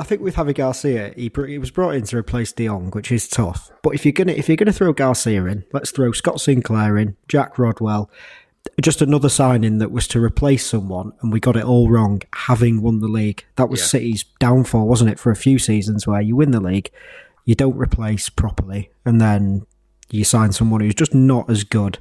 [0.00, 3.12] I think with Javi Garcia, he, he was brought in to replace De Jong, which
[3.12, 3.70] is tough.
[3.82, 7.16] But if you're gonna if you're gonna throw Garcia in, let's throw Scott Sinclair in,
[7.28, 8.10] Jack Rodwell,
[8.82, 12.22] just another signing that was to replace someone, and we got it all wrong.
[12.34, 13.86] Having won the league, that was Yeah.
[13.86, 15.18] City's downfall, wasn't it?
[15.20, 16.90] For a few seasons where you win the league,
[17.44, 19.66] you don't replace properly, and then
[20.12, 21.98] you sign someone who's just not as good.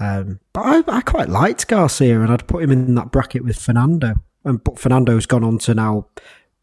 [0.00, 3.58] Um, but I, I quite liked Garcia, and I'd put him in that bracket with
[3.58, 4.14] Fernando.
[4.44, 6.06] And but Fernando's gone on to now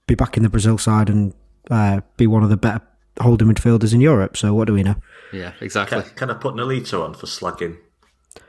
[0.08, 1.34] be back in the Brazil side and
[1.70, 2.82] uh, be one of the better
[3.20, 4.38] holding midfielders in Europe.
[4.38, 4.96] So what do we know?
[5.34, 6.02] yeah, exactly.
[6.02, 7.78] Can, can I put Nolito on for slugging?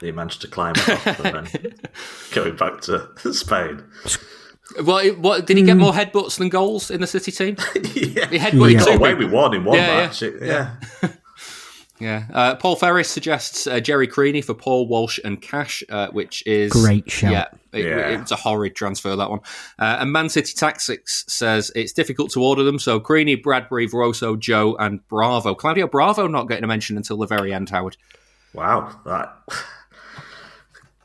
[0.01, 1.75] He managed to climb it off and then
[2.33, 3.85] going back to Spain.
[4.85, 7.57] Well, what did he get more headbutts than goals in the City team?
[7.95, 8.27] yeah.
[8.29, 8.79] He headbutted Yeah.
[8.81, 10.07] two Got away with one in one Yeah, yeah.
[10.07, 10.23] match.
[10.23, 10.77] It- yeah.
[11.99, 12.25] Yeah.
[12.33, 16.71] Uh, Paul Ferris suggests uh, Gerry Creaney for Paul Walsh and Cash, uh, which is
[16.73, 17.33] Great shout.
[17.33, 18.21] Yeah, it- Yeah.
[18.21, 19.41] it's a horrid transfer that one.
[19.79, 22.79] Uh, and Man City Tactics says it's difficult to order them.
[22.79, 25.55] So Creaney, Bradbury, Vuoso, Joe, and Bravo.
[25.55, 27.71] Claudio Bravo not getting a mention until the very end.
[27.71, 27.97] Howard.
[28.53, 29.01] Wow.
[29.07, 29.35] That...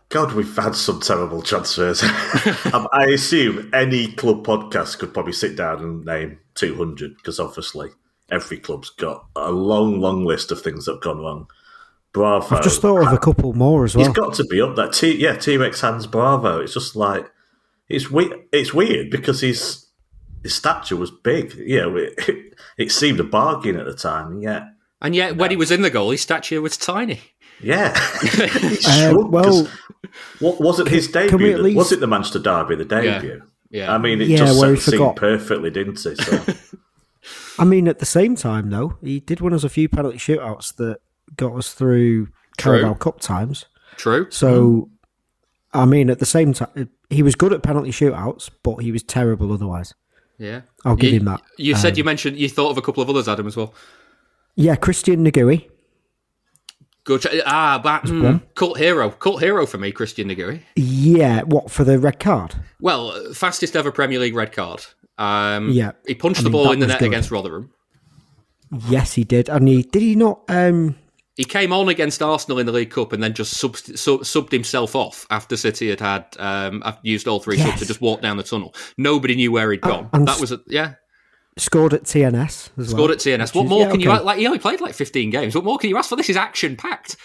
[0.09, 2.03] God, we've had some terrible transfers.
[2.73, 7.89] Um, I assume any club podcast could probably sit down and name 200 because obviously
[8.31, 11.47] every club's got a long, long list of things that have gone wrong.
[12.13, 12.55] Bravo.
[12.55, 14.05] I've just thought of a couple more as well.
[14.05, 14.89] He's got to be up there.
[14.89, 16.59] T- yeah, T Rex hands Bravo.
[16.59, 17.29] It's just like
[17.87, 18.33] it's weird.
[18.51, 19.85] It's weird because his
[20.43, 21.53] his stature was big.
[21.53, 24.31] You know, it, it seemed a bargain at the time.
[24.33, 24.63] and yet,
[25.01, 27.21] And yet, when he was in the goal, his stature was tiny.
[27.61, 29.67] yeah, he Uh, well,
[30.39, 30.87] what was it?
[30.89, 31.47] His can we debut?
[31.51, 32.75] at that- least- Was it the Manchester Derby?
[32.75, 33.43] The debut.
[33.69, 33.93] Yeah.
[33.93, 35.15] I mean, it Yeah, just where set he the scene forgot.
[35.15, 36.17] perfectly, didn't it?
[36.19, 36.53] So,
[37.59, 40.75] I mean, at the same time, though, he did win us a few penalty shootouts
[40.77, 40.99] that
[41.35, 43.65] got us through Carabao Cup times.
[43.97, 44.27] True.
[44.31, 44.89] So,
[45.73, 49.03] I mean, at the same time, he was good at penalty shootouts, but he was
[49.03, 49.93] terrible otherwise.
[50.37, 51.41] Yeah, I'll give you, him that.
[51.57, 53.73] You said Um, you mentioned you thought of a couple of others, Adam, as well.
[54.55, 55.69] Yeah, Christian Negouai.
[57.03, 57.21] Good.
[57.21, 60.61] ch- Ah, but mm, cult hero, cult hero for me, Christian Negouai.
[60.75, 62.55] Yeah, what for the red card?
[62.79, 64.85] Well, fastest ever Premier League red card.
[65.17, 65.91] Um, Yeah.
[66.07, 67.07] he punched I the mean, ball in the net good.
[67.07, 67.71] against Rotherham.
[68.89, 70.41] Yes, he did, and he did he not?
[70.47, 70.95] Um,
[71.35, 74.51] He came on against Arsenal in the League Cup and then just subst- sub- subbed
[74.51, 78.37] himself off after City had had um, used all three subs to just walk down
[78.37, 78.73] the tunnel.
[78.97, 80.09] Nobody knew where he'd gone.
[80.13, 80.93] and that was a, yeah.
[81.57, 83.11] scored at TNS as Scored well.
[83.11, 83.53] at TNS.
[83.55, 84.37] What is- more yeah, can you like?
[84.39, 85.53] He only played like fifteen games.
[85.55, 86.15] What more can you ask for?
[86.15, 87.17] This is action packed.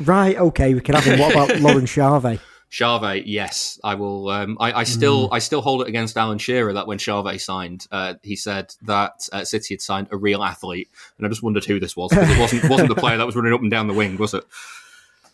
[0.00, 1.18] Right, okay, we can have him.
[1.20, 2.40] What about Laurent Charvet?
[2.74, 4.28] Charvet, yes, I will.
[4.30, 5.34] Um, I, I still, Hmm.
[5.34, 9.28] I still hold it against Alan Shearer that when Charvet signed, uh, he said that
[9.32, 12.28] uh, City had signed a real athlete, and I just wondered who this was because
[12.28, 14.44] it wasn't wasn't the player that was running up and down the wing, was it?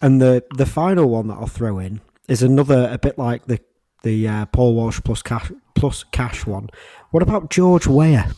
[0.03, 3.59] And the the final one that I'll throw in is another a bit like the
[4.03, 6.69] the uh, Paul Walsh plus cash plus cash one.
[7.11, 8.35] What about George Weah?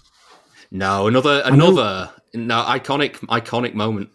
[0.71, 4.11] No, another, another, no, iconic, iconic moment.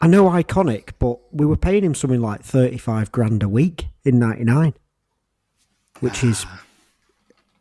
[0.00, 3.86] I know iconic, but we were paying him something like thirty five grand a week
[4.04, 4.74] in ninety nine,
[6.00, 6.46] which is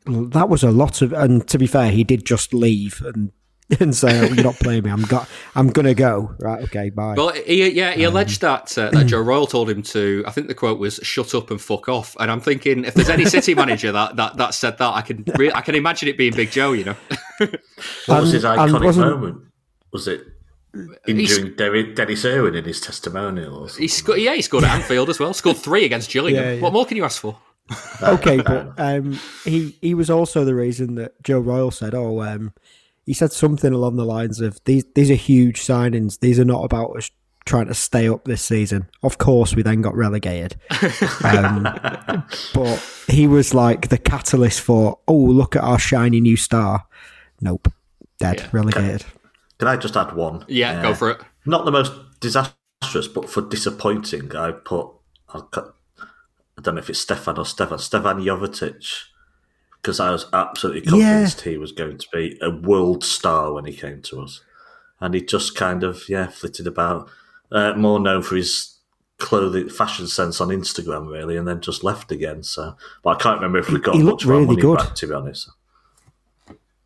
[0.06, 1.14] that was a lot of.
[1.14, 3.32] And to be fair, he did just leave and
[3.80, 4.90] and say, oh, "You're not playing me.
[4.90, 5.30] I'm got.
[5.54, 6.64] I'm gonna go." Right?
[6.64, 6.90] Okay.
[6.90, 7.14] Bye.
[7.16, 10.24] Well, he, yeah, he alleged that uh, Um, that Joe Royle told him to.
[10.26, 13.10] I think the quote was "shut up and fuck off." And I'm thinking, if there's
[13.10, 16.18] any City manager that that, that said that, I can re- I can imagine it
[16.18, 16.72] being Big Joe.
[16.72, 16.96] You know,
[18.08, 19.44] what was his And- and iconic moment?
[19.92, 20.22] Was it
[21.08, 23.56] injuring Derry- Denis Irwin in his testimonial?
[23.56, 23.84] Or something?
[23.84, 24.20] he scored.
[24.20, 25.34] Yeah, he scored at Anfield as well.
[25.34, 26.44] Scored three against Gillingham.
[26.44, 26.62] Yeah, yeah.
[26.62, 27.38] What more can you ask for?
[28.04, 32.54] okay, but um, he he was also the reason that Joe Royle said, "Oh, um,
[33.06, 36.20] he said something along the lines of these these are huge signings.
[36.20, 37.12] These are not about us
[37.46, 38.88] trying to stay up this season.
[39.04, 40.56] Of course, we then got relegated,
[41.24, 41.64] um,
[42.54, 46.86] but he was like the catalyst for oh, look at our shiny new star.
[47.42, 47.72] Nope,
[48.18, 49.06] dead, relegated.
[49.60, 50.46] Can I just add one?
[50.48, 51.22] Yeah, go for it.
[51.46, 54.88] Not the most disastrous, but for disappointing, I put.
[55.34, 55.76] I cut-
[56.58, 57.80] I don't know if it's Stefan or Stefan.
[57.80, 58.86] Stefan Jovetic.
[59.82, 63.72] Because I was absolutely convinced he was going to be a world star when he
[63.74, 64.42] came to us.
[65.00, 67.10] And he just kind of, yeah, flitted about.
[67.50, 68.78] Uh, more known for his
[69.20, 72.44] clothing, fashion sense on Instagram, really, and then just left again.
[72.44, 74.78] So, But I can't remember if we got He much looked really money good.
[74.80, 75.50] back, to be honest.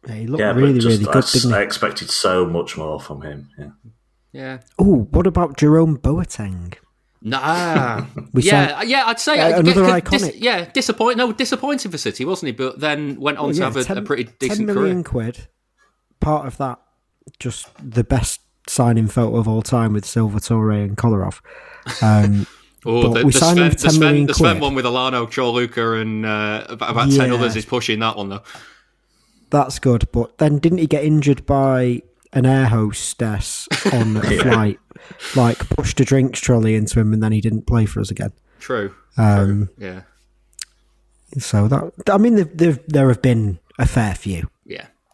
[0.07, 1.63] Yeah, he looked yeah, really, but just, really I, good, s- didn't I he?
[1.65, 3.49] expected so much more from him.
[3.57, 3.69] Yeah.
[4.33, 4.57] Yeah.
[4.79, 6.73] Oh, what about Jerome Boateng?
[7.21, 8.05] Nah.
[8.33, 10.33] We yeah, signed- yeah, I'd say Uh, uh, another dis- iconic.
[10.37, 11.17] yeah, disappoint.
[11.17, 12.51] No, disappointing for City, wasn't he?
[12.53, 15.31] But then went on Well, to yeah, have a, 10 a pretty decent million career.
[15.31, 15.47] quid.
[16.19, 16.79] Part of that
[17.39, 21.39] just the best signing photo of all time with Silva Touré and Kolarov.
[22.01, 22.45] Um,
[22.85, 24.59] Oh, but the, we the, signed him Sven, for the, 10 Sven, million the Sven
[24.59, 28.41] one with Elano, Corluka, and uh, about, about 10 others is pushing that one, though.
[29.53, 32.01] That's good, but then didn't he get injured by
[32.33, 34.41] an air hostess on a Yeah.
[34.41, 34.79] flight?
[35.35, 38.31] Like pushed a drinks trolley into him, and then he didn't play for us again.
[38.59, 38.95] True.
[39.15, 40.01] Um, Yeah.
[41.37, 44.49] So that I mean, there there have been a fair few.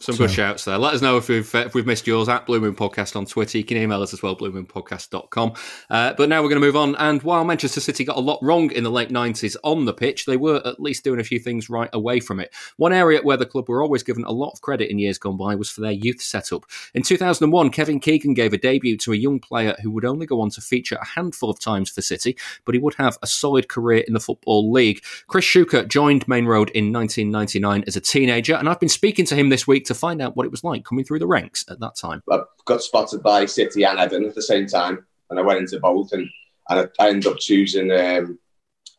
[0.01, 0.77] Some good So- shouts there.
[0.77, 3.57] Let us know if we've if we've missed yours at Blue Moon Podcast on Twitter.
[3.57, 5.53] You can email us as well, bluemoonpodcast.com.
[5.89, 6.95] Uh, but now we're going to move on.
[6.95, 10.25] And while Manchester City got a lot wrong in the late 90s on the pitch,
[10.25, 12.53] they were at least doing a few things right away from it.
[12.77, 15.35] One area where the club were always given a lot of credit in years gone
[15.37, 16.65] by was for their youth setup.
[16.93, 20.39] In 2001, Kevin Keegan gave a debut to a young player who would only go
[20.39, 23.67] on to feature a handful of times for City, but he would have a solid
[23.67, 25.03] career in the Football League.
[25.27, 29.35] Chris Shuker joined Maine Road in 1999 as a teenager, and I've been speaking to
[29.35, 31.79] him this week to find out what it was like coming through the ranks at
[31.79, 32.21] that time.
[32.31, 35.79] I got spotted by City and Everton at the same time, and I went into
[35.79, 36.29] both, and,
[36.69, 37.91] and I, I ended up choosing.
[37.91, 38.37] Um,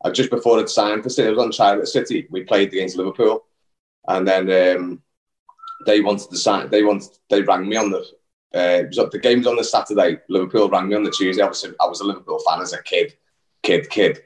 [0.04, 2.26] uh, just before I'd signed for City, I was on trial at City.
[2.28, 3.44] We played against Liverpool,
[4.08, 5.02] and then um,
[5.86, 6.68] they wanted to sign.
[6.70, 7.10] They wanted.
[7.30, 8.00] They rang me on the.
[8.52, 10.18] Uh, it the game was on the Saturday.
[10.28, 11.40] Liverpool rang me on the Tuesday.
[11.40, 13.14] I was a, I was a Liverpool fan as a kid,
[13.62, 14.24] kid, kid,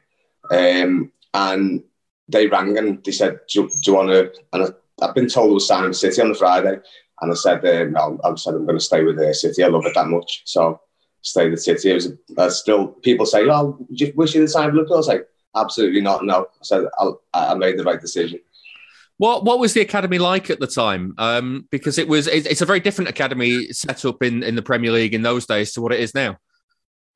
[0.50, 1.84] um, and
[2.28, 4.68] they rang and they said, "Do, do you want to?" And I,
[5.04, 6.76] I've been told I was signing City on the Friday,
[7.20, 9.62] and I said, um, no, I said I'm going to stay with uh, City.
[9.62, 10.80] I love it that much, so
[11.22, 11.90] stayed at City.
[11.90, 15.08] It was uh, still people say, "Oh, you wish you the for Liverpool?" I was
[15.08, 15.26] like,
[15.56, 18.40] "Absolutely not." No, I said I'll, I made the right decision.
[19.18, 21.14] What what was the academy like at the time?
[21.18, 24.90] Um, because it was it's a very different academy set up in, in the Premier
[24.90, 26.38] League in those days to what it is now.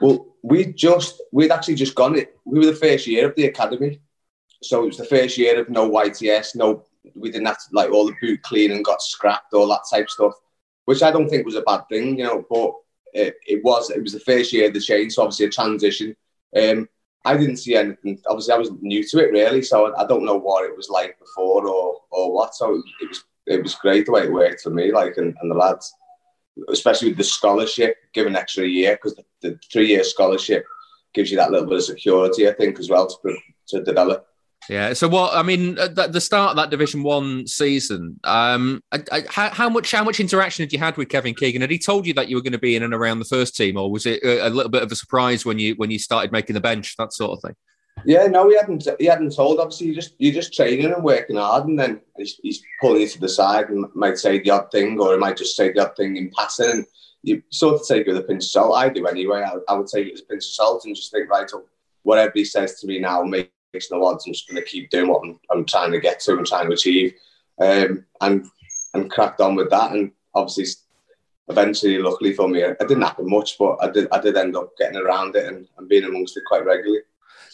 [0.01, 2.37] Well, we just we'd actually just gone it.
[2.45, 4.01] We were the first year of the academy,
[4.63, 6.85] so it was the first year of no YTS, no.
[7.15, 10.35] We didn't have to like all the boot cleaning got scrapped, all that type stuff,
[10.85, 12.45] which I don't think was a bad thing, you know.
[12.49, 12.73] But
[13.13, 16.17] it, it was it was the first year of the change, so obviously a transition.
[16.57, 16.89] Um,
[17.25, 18.21] I didn't see anything.
[18.29, 21.19] Obviously, I was new to it really, so I don't know what it was like
[21.19, 22.55] before or or what.
[22.55, 25.51] So it was it was great the way it worked for me, like and, and
[25.51, 25.93] the lads,
[26.69, 30.65] especially with the scholarship, give an extra year because the, the three year scholarship
[31.15, 33.37] gives you that little bit of security, I think, as well to
[33.69, 34.27] to develop.
[34.69, 34.93] Yeah.
[34.93, 39.49] So what I mean, the- start of that Division One season, um, I, I, how,
[39.51, 41.63] how much how much interaction had you had with Kevin Keegan?
[41.63, 43.57] Had he told you that you were going to be in and around the first
[43.57, 45.99] team, or was it a, a little bit of a surprise when you when you
[45.99, 47.57] started making the bench, that sort of thing?
[48.05, 48.87] Yeah, no, he hadn't.
[48.99, 49.59] He hadn't told.
[49.59, 53.09] Obviously, you just you're just training and working hard, and then he's, he's pulling you
[53.09, 55.85] to the side and might say the odd thing, or he might just say the
[55.85, 56.71] odd thing in passing.
[56.71, 56.87] And
[57.23, 58.77] you sort of take it with a pinch of salt.
[58.77, 59.43] I do anyway.
[59.43, 61.51] I, I would take it as a pinch of salt and just think, right,
[62.03, 63.51] whatever he says to me now makes
[63.91, 64.27] no odds.
[64.27, 66.69] I'm just going to keep doing what I'm, I'm trying to get to and trying
[66.69, 67.15] to achieve,
[67.61, 68.47] um, and
[68.95, 69.93] and cracked on with that.
[69.93, 70.65] And obviously,
[71.49, 74.71] eventually, luckily for me, it didn't happen much, but I did I did end up
[74.79, 77.03] getting around it and, and being amongst it quite regularly.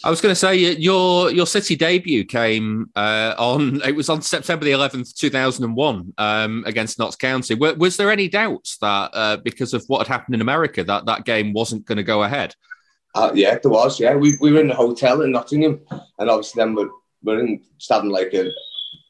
[0.03, 3.81] I was going to say your your City debut came uh, on.
[3.85, 7.55] It was on September the eleventh, two thousand and one, um, against Notts County.
[7.55, 11.05] Was, was there any doubts that uh, because of what had happened in America that
[11.05, 12.55] that game wasn't going to go ahead?
[13.15, 13.99] Uh, yeah, there was.
[13.99, 15.79] Yeah, we, we were in the hotel in Nottingham,
[16.19, 16.89] and obviously then we're,
[17.23, 18.51] we're in just having like a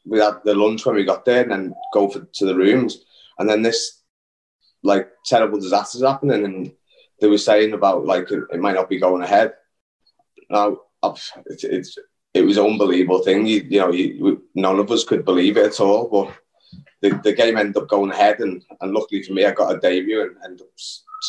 [0.05, 3.03] we had the lunch when we got there, and then go for, to the rooms,
[3.39, 4.03] and then this
[4.83, 6.71] like terrible disasters happening, and
[7.19, 9.53] they were saying about like it, it might not be going ahead.
[10.51, 11.97] Now it's, it's
[12.35, 13.47] it was unbelievable thing.
[13.47, 16.31] You, you know, you, none of us could believe it at all, but
[17.01, 19.79] the, the game ended up going ahead, and, and luckily for me, I got a
[19.79, 20.67] debut and ended up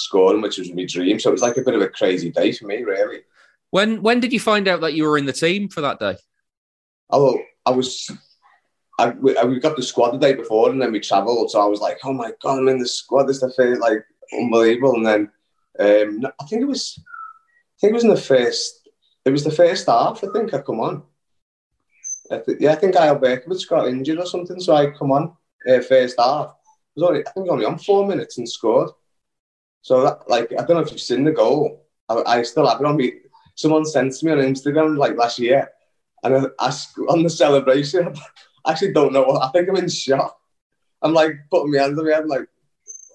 [0.04, 1.18] scoring, which was my dream.
[1.18, 3.20] So it was like a bit of a crazy day for me, really.
[3.70, 6.16] When when did you find out that you were in the team for that day?
[7.10, 8.10] Oh, I was.
[8.98, 11.50] I, we, we got the squad the day before, and then we travelled.
[11.50, 13.24] So I was like, "Oh my god, I'm in the squad!
[13.24, 15.30] This is the like unbelievable." And then
[15.78, 18.88] um, I think it was, I think it was in the first.
[19.24, 20.22] It was the first half.
[20.22, 21.02] I think I come on.
[22.30, 25.36] I th- yeah, I think Eyal Berkovic got injured or something, so I come on
[25.68, 26.48] uh, first half.
[26.48, 26.54] I
[26.94, 28.90] was only, I think, only on four minutes and scored.
[29.86, 31.86] So that, like, I don't know if you've seen the goal.
[32.08, 33.12] I, I still have it on me.
[33.54, 35.70] Someone sent to me on Instagram like last year,
[36.24, 36.72] and I, I
[37.08, 38.12] on the celebration,
[38.64, 39.22] I actually don't know.
[39.22, 40.36] what I think I'm in shock.
[41.02, 42.48] I'm like putting my hands on my head, like,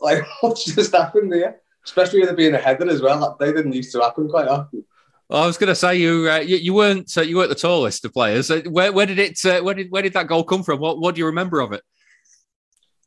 [0.02, 1.60] like what's just happened here?
[1.86, 3.36] Especially with it being a header as well.
[3.38, 4.86] They didn't used to happen quite often.
[5.28, 7.56] Well, I was going to say you, uh, you you weren't uh, you weren't the
[7.56, 8.50] tallest of players.
[8.50, 10.80] Uh, Where, where did it uh, where did where did that goal come from?
[10.80, 11.84] What what do you remember of it?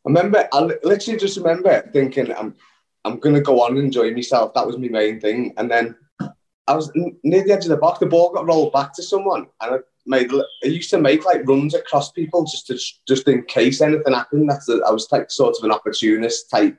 [0.06, 2.54] I remember, I literally just remember thinking, I'm,
[3.04, 4.54] I'm to go on and enjoy myself.
[4.54, 5.52] That was my main thing.
[5.56, 5.96] And then
[6.66, 7.98] I was near the edge of the box.
[7.98, 10.32] The ball got rolled back to someone, and I made.
[10.32, 14.48] I used to make like runs across people just to just in case anything happened.
[14.48, 16.78] That's a, I was like sort of an opportunist type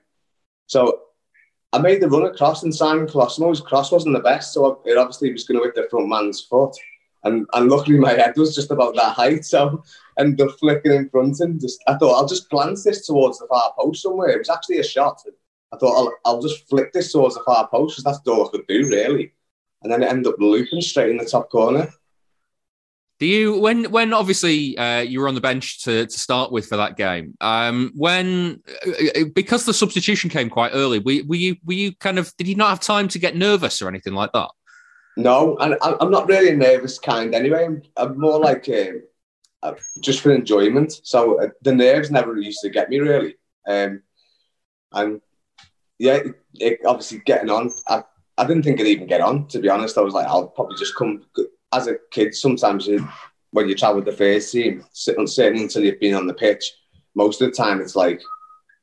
[0.68, 1.02] So
[1.74, 5.32] I made the run across and Simon Colosimo's cross wasn't the best, so it obviously
[5.32, 6.76] was going to hit the front man's foot.
[7.24, 9.84] And, and luckily my head was just about that height, so
[10.18, 13.48] and the flicking in front and just I thought I'll just glance this towards the
[13.48, 14.30] far post somewhere.
[14.30, 15.22] It was actually a shot.
[15.76, 18.52] I thought I'll, I'll just flick this towards the far post because that's all I
[18.52, 19.34] could do really.
[19.84, 21.90] And then it ended up looping straight in the top corner.
[23.18, 26.68] Do you when when obviously uh, you were on the bench to, to start with
[26.68, 27.36] for that game?
[27.40, 32.20] Um, when uh, because the substitution came quite early, were, were you were you kind
[32.20, 34.50] of did you not have time to get nervous or anything like that?
[35.16, 37.64] No, and I'm not really a nervous kind anyway.
[37.64, 39.04] I'm, I'm more like um,
[39.64, 41.00] uh, just for enjoyment.
[41.04, 43.38] So uh, the nerves never used to get me really.
[43.66, 44.02] Um,
[44.92, 45.22] and
[46.00, 46.20] yeah,
[46.56, 47.72] it, obviously getting on.
[47.88, 48.04] I,
[48.38, 49.48] I didn't think it'd even get on.
[49.48, 51.24] To be honest, I was like, I'll probably just come
[51.76, 53.08] as a kid, sometimes you,
[53.52, 56.72] when you travel with the first team, certainly until you've been on the pitch,
[57.16, 58.22] most of the time it's like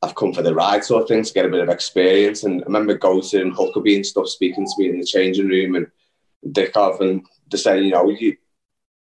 [0.02, 2.44] I've come for the ride sort of thing to get a bit of experience.
[2.44, 5.76] And I remember Goater and Huckerby and stuff speaking to me in the changing room
[5.76, 5.86] and
[6.46, 8.36] Dickov and they saying, you know, you,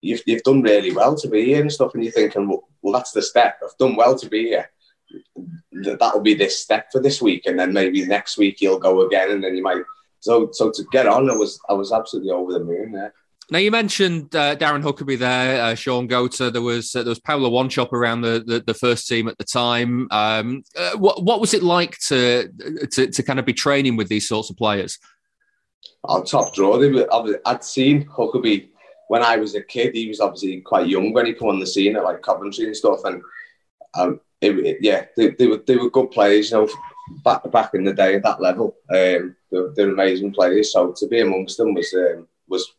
[0.00, 1.94] you've, you've done really well to be here and stuff.
[1.94, 3.58] And you're thinking, well, well, that's the step.
[3.62, 4.70] I've done well to be here.
[5.72, 7.46] That'll be this step for this week.
[7.46, 9.82] And then maybe next week you'll go again and then you might.
[10.20, 13.14] So, so to get on, I was, I was absolutely over the moon there.
[13.50, 16.52] Now you mentioned uh, Darren Huckerby there, uh, Shaun Goater.
[16.52, 19.44] There was uh, there was Paulo Wanchope around the, the, the first team at the
[19.44, 20.06] time.
[20.10, 22.50] Um, uh, what what was it like to,
[22.92, 24.98] to to kind of be training with these sorts of players?
[26.04, 26.78] Oh, top draw.
[26.78, 28.68] They were, I'd seen Huckerby
[29.08, 29.94] when I was a kid.
[29.94, 32.76] He was obviously quite young when he came on the scene at like Coventry and
[32.76, 33.00] stuff.
[33.04, 33.22] And
[33.94, 36.50] um, it, it, yeah, they, they, were they were good players.
[36.50, 36.68] You know,
[37.24, 40.72] back back in the day at that level, um, they're, they're amazing players.
[40.72, 42.74] So to be amongst them was um, was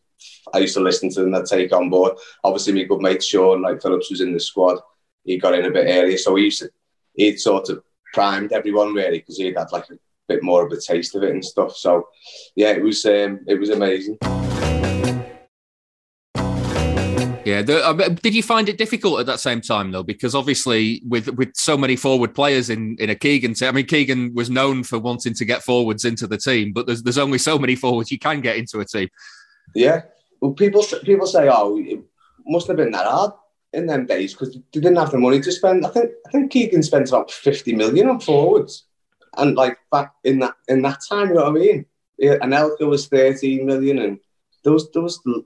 [0.53, 2.13] I used to listen to them and take on board.
[2.43, 4.79] Obviously, my good mate Shaun Wright-Phillips, was in the squad.
[5.23, 6.71] He got in a bit earlier, so he used to,
[7.13, 7.83] he'd sort of
[8.13, 11.31] primed everyone really because he'd had like a bit more of a taste of it
[11.31, 11.75] and stuff.
[11.75, 12.07] So,
[12.55, 14.17] yeah, it was um, it was amazing.
[17.49, 20.03] Yeah, the, uh, did you find it difficult at that same time though?
[20.03, 24.35] Because obviously, with with so many forward players in in a Keegan I mean, Keegan
[24.35, 27.57] was known for wanting to get forwards into the team, but there's there's only so
[27.57, 29.09] many forwards you can get into a team.
[29.73, 30.01] Yeah.
[30.39, 31.99] Well, people people say, oh, it
[32.45, 33.31] must have been that hard
[33.73, 35.87] in them days because they didn't have the money to spend.
[35.87, 38.85] I think I think Keegan spent about fifty million on forwards,
[39.37, 41.85] and like back in that in that time, you know what I mean.
[42.19, 44.19] Yeah, Anelka was thirteen million, and
[44.63, 44.87] there was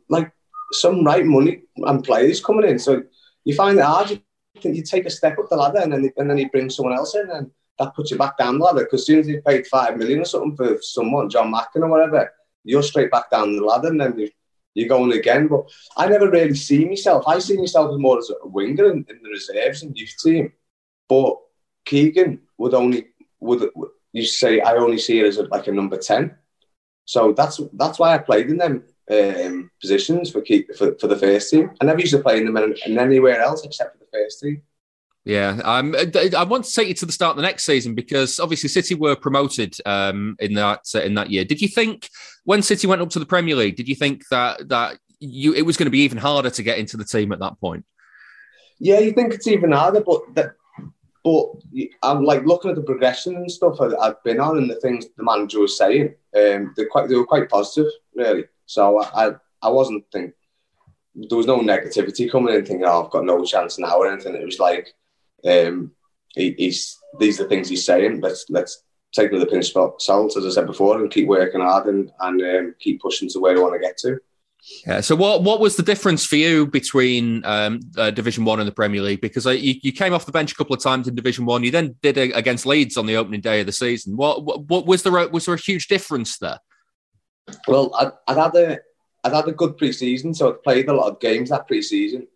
[0.09, 0.33] like
[0.73, 2.79] some right money and players coming in.
[2.79, 3.03] So
[3.45, 4.11] you find it hard.
[4.11, 4.19] You,
[4.63, 7.15] you take a step up the ladder, and then and then you bring someone else
[7.15, 8.83] in, and that puts you back down the ladder.
[8.83, 11.89] Because as soon as you paid five million or something for someone, Jon Macken or
[11.89, 12.31] whatever,
[12.63, 14.29] you're straight back down the ladder and then you,
[14.73, 15.47] you're going again.
[15.47, 17.23] But I never really see myself.
[17.27, 20.53] I see myself as more as a winger in, in the reserves and youth team.
[21.09, 21.37] But
[21.85, 23.07] Keegan would only
[23.39, 23.69] would
[24.13, 26.35] you say I only see it as a, like a number ten.
[27.05, 31.17] So that's that's why I played in them um, positions for, keep, for for the
[31.17, 31.71] first team.
[31.81, 34.41] I never used to play in them in, in anywhere else except for the first
[34.41, 34.61] team.
[35.25, 38.39] Yeah, um, I want to take you to the start of the next season because
[38.41, 41.45] obviously City were promoted um, in that uh, in that year.
[41.45, 42.09] Did you think
[42.43, 45.61] when City went up to the Premier League, did you think that that you it
[45.61, 47.85] was going to be even harder to get into the team at that point?
[48.79, 50.55] Yeah, you think it's even harder, but that,
[51.23, 51.45] but
[52.01, 55.23] I'm like looking at the progression and stuff I've been on and the things the
[55.23, 56.15] manager was saying.
[56.35, 58.43] Um, they're quite they were quite positive, really.
[58.73, 60.33] So I I, wasn't thinking
[61.15, 64.35] there was no negativity coming in thinking, oh, I've got no chance now or anything.
[64.35, 64.93] It was like
[65.45, 65.91] um,
[66.35, 68.21] he, he's these are the things he's saying.
[68.21, 71.61] Let's let's take with a pinch of salt, as I said before, and keep working
[71.61, 74.19] hard and and um, keep pushing to where we want to get to.
[74.87, 75.01] Yeah.
[75.01, 78.73] So, what what was the difference for you between um, uh, Division One and the
[78.73, 79.21] Premier League?
[79.21, 81.63] Because uh, you, you came off the bench a couple of times in Division One.
[81.63, 84.15] You then did a, against Leeds on the opening day of the season.
[84.15, 85.17] What, what, what was there?
[85.17, 86.59] A, was there a huge difference there?
[87.67, 88.79] Well, I, I'd had a
[89.23, 92.27] I'd had a good pre-season, so I'd played a lot of games that pre-season.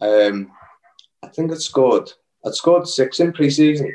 [0.00, 0.52] Um,
[1.22, 2.12] I think I'd scored
[2.44, 3.92] I'd scored six in pre-season,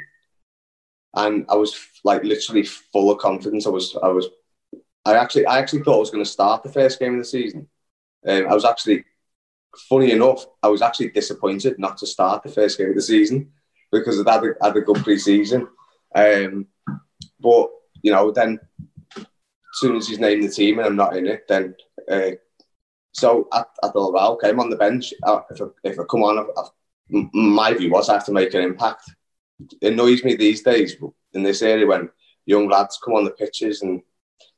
[1.16, 3.66] and I was like literally full of confidence.
[3.66, 4.28] I was, I was,
[5.06, 7.26] I actually, I actually thought I was going to start the first game of the
[7.26, 7.68] season.
[8.28, 9.06] Um, I was actually,
[9.90, 13.52] funny enough, I was actually disappointed not to start the first game of the season
[13.92, 15.68] because I'd had a, had a good pre-season.
[16.14, 16.68] Um,
[17.40, 17.70] but
[18.02, 18.60] you know, then
[19.80, 21.76] soon as he's named the team and I'm not in it, then
[22.10, 22.32] uh,
[23.12, 25.14] so I, I thought, well, okay, I'm on the bench.
[25.14, 26.70] If I, if I come on, I've, I've
[27.34, 29.04] my view was I have to make an impact.
[29.82, 30.98] It annoys me these days
[31.34, 32.10] in this area when
[32.46, 34.02] young lads come on the pitches and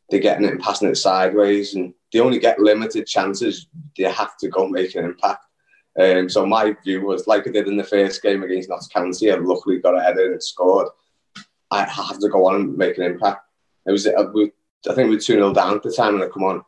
[0.10, 3.68] they're getting it and passing it sideways and they only get limited chances.
[3.98, 5.44] They have to go make an impact.
[6.00, 9.32] Um, so my view was like I did in the first game against Notts County,
[9.32, 10.88] I luckily got ahead and scored.
[11.70, 13.42] I have to go on and make an impact.
[13.86, 14.32] It was, uh,
[14.90, 16.64] I think we were 2 0 down at the time when I come on.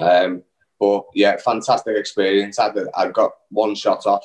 [0.00, 0.42] Um,
[0.78, 2.58] but yeah, fantastic experience.
[2.58, 4.24] I, I got one shot off.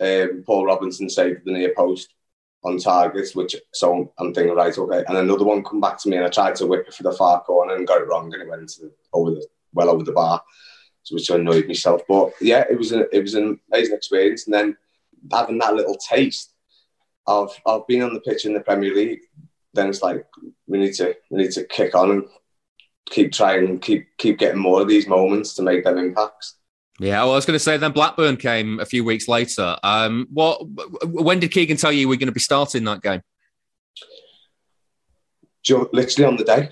[0.00, 2.14] Um, Paul Robinson saved the near post
[2.62, 5.04] on targets, which so I'm thinking, right, okay.
[5.08, 7.12] And another one come back to me and I tried to whip it for the
[7.12, 10.12] far corner and got it wrong and it went the, over the well over the
[10.12, 10.42] bar,
[11.10, 12.02] which annoyed myself.
[12.08, 14.46] But yeah, it was a, it was an amazing experience.
[14.46, 14.76] And then
[15.32, 16.54] having that little taste
[17.26, 19.22] of of being on the pitch in the Premier League,
[19.74, 20.26] then it's like
[20.66, 22.24] we need to we need to kick on and
[23.10, 26.56] keep trying, keep keep getting more of these moments to make them impacts.
[26.98, 29.76] Yeah, well, I was going to say then Blackburn came a few weeks later.
[29.82, 30.60] Um, what?
[31.06, 33.22] When did Keegan tell you we're going to be starting that game?
[35.68, 36.70] Literally on the day.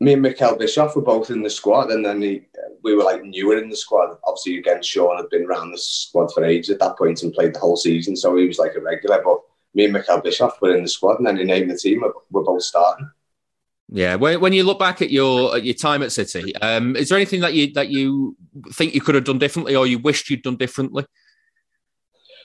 [0.00, 2.42] Me and Mikkel Bischoff were both in the squad, and then he,
[2.82, 4.16] we were like newer in the squad.
[4.24, 7.54] Obviously, again, Sean had been around the squad for ages at that point and played
[7.54, 9.22] the whole season, so he was like a regular.
[9.22, 9.40] But
[9.76, 12.02] me and Mikkel Bischoff were in the squad, and then he named the team.
[12.30, 13.10] We're both starting.
[13.88, 17.10] Yeah, when, when you look back at your at your time at City, um, is
[17.10, 18.36] there anything that you that you
[18.72, 21.04] think you could have done differently, or you wished you'd done differently?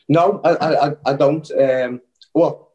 [0.10, 1.50] No, I I, I don't.
[1.52, 2.02] Um,
[2.34, 2.74] well,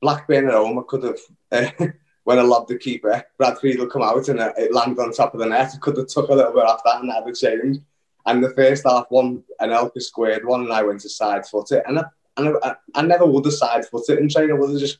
[0.00, 1.18] Blackburn at home, I could have.
[1.50, 1.86] Uh,
[2.24, 5.40] when I lobbed the keeper, Brad Friedel come out and it landed on top of
[5.40, 5.72] the net.
[5.74, 7.78] I could have took a little bit off that and that had a change.
[8.26, 11.84] And the first half, one Anelka squared one, and I went to side foot it,
[11.86, 12.04] and I
[12.38, 14.56] and I, I never would have side foot it in training.
[14.56, 14.98] I would have just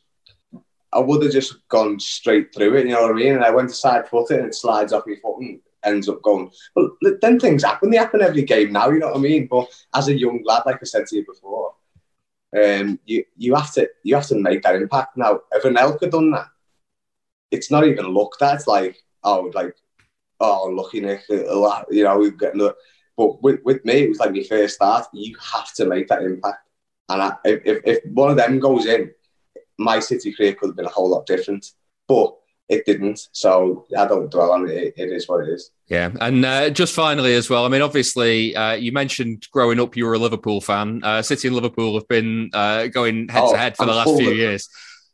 [0.93, 3.35] I would have just gone straight through it, you know what I mean?
[3.35, 6.09] And I went to side foot it and it slides off my foot and ends
[6.09, 6.51] up going.
[6.75, 7.91] But then things happen.
[7.91, 9.49] They happen every game now, you know what I mean?
[9.51, 11.75] But as a young lad, like I said to you before,
[12.57, 15.17] um, you you have to you have to make that impact.
[15.17, 16.47] Now, if Anelka done that,
[17.51, 18.55] it's not even looked at.
[18.55, 19.75] It's like oh, like
[20.41, 21.45] oh, lucky Nick, you
[22.05, 22.75] know, we've got the.
[23.17, 25.07] But with, with me, it was like my first start.
[25.13, 26.68] You have to make that impact,
[27.09, 29.11] and I, if if one of them goes in,
[29.79, 31.67] my City career could have been a whole lot different,
[32.07, 32.35] but
[32.69, 33.29] it didn't.
[33.33, 34.95] So I don't dwell on it.
[34.97, 35.71] It is what it is.
[35.89, 37.65] Yeah, and uh, just finally as well.
[37.65, 41.03] I mean, obviously, uh, you mentioned growing up, you were a Liverpool fan.
[41.03, 44.17] Uh, City and Liverpool have been uh, going head to head for I'm the last
[44.19, 44.69] few of, years.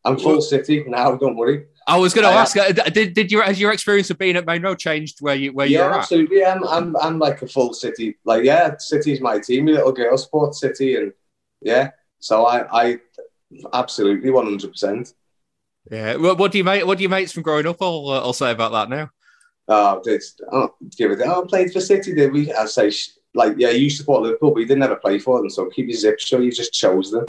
[0.05, 1.17] I'm full City now.
[1.17, 1.67] Don't worry.
[1.87, 4.47] I was going to ask, uh, did, did your has your experience of being at
[4.47, 5.99] Maine Road changed where you where yeah, you're at?
[6.01, 6.45] absolutely.
[6.45, 8.17] I'm, I'm I'm like a full City.
[8.25, 9.67] Like yeah, City's my team.
[9.67, 11.13] My little girl sports City, and
[11.65, 11.91] yeah.
[12.21, 12.99] So I I
[13.73, 15.15] absolutely one hundred percent.
[15.91, 16.17] Yeah.
[16.17, 16.87] What, what do you mate?
[16.87, 17.83] What do you mates from growing up?
[17.83, 19.11] I'll uh, I'll say about that now.
[19.67, 21.21] Oh, it's, oh, give it.
[21.25, 22.53] Oh, played for City, did we?
[22.53, 22.93] I say,
[23.35, 25.97] like, yeah, you support Liverpool, but you didn't ever play for them, so keep your
[25.97, 26.43] zip shut.
[26.43, 27.25] You just chose them.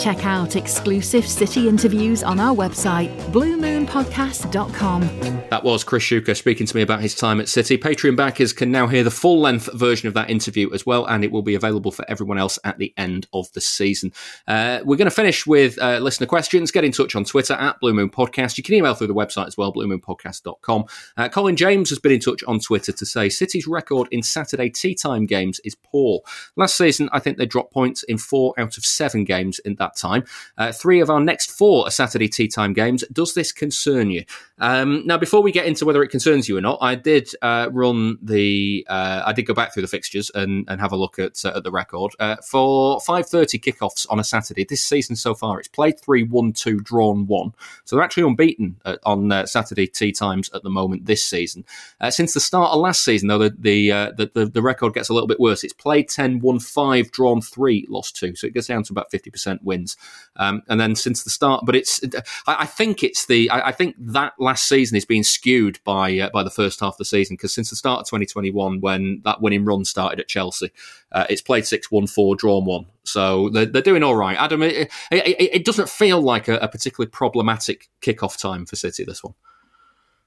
[0.00, 5.02] Check out exclusive City interviews on our website, bluemoonpodcast.com.
[5.50, 7.76] That was Chris Shuker speaking to me about his time at City.
[7.76, 11.22] Patreon backers can now hear the full length version of that interview as well, and
[11.22, 14.10] it will be available for everyone else at the end of the season.
[14.48, 16.70] Uh, we're going to finish with uh, listener questions.
[16.70, 18.56] Get in touch on Twitter at Blue Moon Podcast.
[18.56, 20.84] You can email through the website as well, bluemoonpodcast.com.
[21.18, 24.70] Uh, Colin James has been in touch on Twitter to say City's record in Saturday
[24.70, 26.22] tea time games is poor.
[26.56, 29.89] Last season, I think they dropped points in four out of seven games in that
[29.96, 30.24] time.
[30.58, 33.04] Uh, three of our next four are Saturday tea time games.
[33.12, 34.24] Does this concern you?
[34.58, 37.68] Um, now, before we get into whether it concerns you or not, I did uh,
[37.72, 38.86] run the.
[38.88, 41.52] Uh, I did go back through the fixtures and, and have a look at, uh,
[41.56, 45.58] at the record uh, for five thirty kickoffs on a Saturday this season so far.
[45.58, 47.52] It's played three, one, two, drawn one.
[47.84, 51.64] So they're actually unbeaten on Saturday tea times at the moment this season.
[52.10, 55.14] since the start of last season, though, the the, the the, the record gets a
[55.14, 55.64] little bit worse.
[55.64, 58.34] It's played 10, won five, drawn three, lost two.
[58.36, 59.96] So it gets down to about fifty percent wins.
[60.36, 62.00] Um, and then since the start, but it's
[62.46, 66.18] I, I think it's the I, I, think that last season is being skewed by
[66.18, 69.20] uh, by the first half of the season because since the start of 2021, when
[69.24, 70.70] that winning run started at Chelsea,
[71.12, 72.86] uh, it's played six one four, drawn one.
[73.02, 74.36] So they're, they're doing all right.
[74.38, 79.04] Adam, it, it, it doesn't feel like a, a, particularly problematic kickoff time for City.
[79.04, 79.34] This one,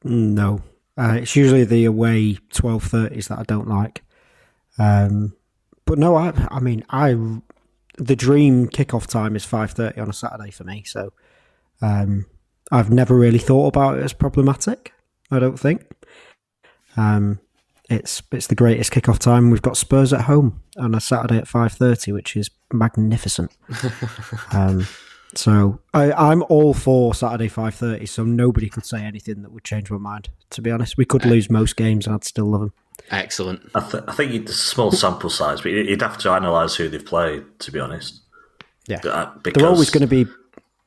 [0.04, 0.62] no,
[0.97, 4.04] uh, it's usually the away twelve thirties that I don't like.
[4.78, 5.36] Um,
[5.86, 7.16] but no, I I mean I
[7.97, 10.83] the dream kickoff time is five thirty on a Saturday for me.
[10.85, 11.13] So
[11.81, 12.25] um,
[12.71, 14.93] I've never really thought about it as problematic.
[15.31, 15.85] I don't think.
[16.97, 17.39] Um,
[17.89, 19.49] it's it's the greatest kickoff time.
[19.49, 23.55] We've got Spurs at home on a Saturday at five thirty, which is magnificent.
[24.53, 24.87] um,
[25.35, 28.05] so I, am all for Saturday five thirty.
[28.05, 30.29] So nobody could say anything that would change my mind.
[30.51, 32.73] To be honest, we could lose most games, and I'd still love them.
[33.12, 33.70] Excellent.
[33.76, 36.89] I, th- I think it's a small sample size, but you'd have to analyse who
[36.89, 37.43] they've played.
[37.60, 38.22] To be honest,
[38.88, 39.62] yeah, uh, because...
[39.62, 40.26] they're always going to be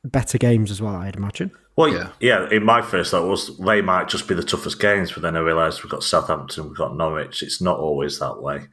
[0.03, 0.95] better games as well.
[0.95, 1.51] I'd imagine.
[1.75, 2.09] Well, yeah.
[2.19, 2.49] yeah.
[2.49, 5.39] In my first thought was they might just be the toughest games, but then I
[5.39, 7.43] realised we've got Southampton, we've got Norwich.
[7.43, 8.65] It's not always that way,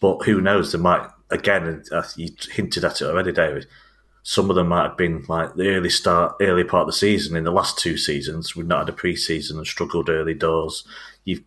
[0.00, 0.70] but who knows?
[0.70, 1.82] They might again.
[1.90, 3.66] Uh, you hinted at it already, David.
[4.26, 7.36] some of them might have been like the early start, early part of the season.
[7.36, 10.84] In the last two seasons, we've not had a pre-season and struggled early doors.
[11.24, 11.42] You've,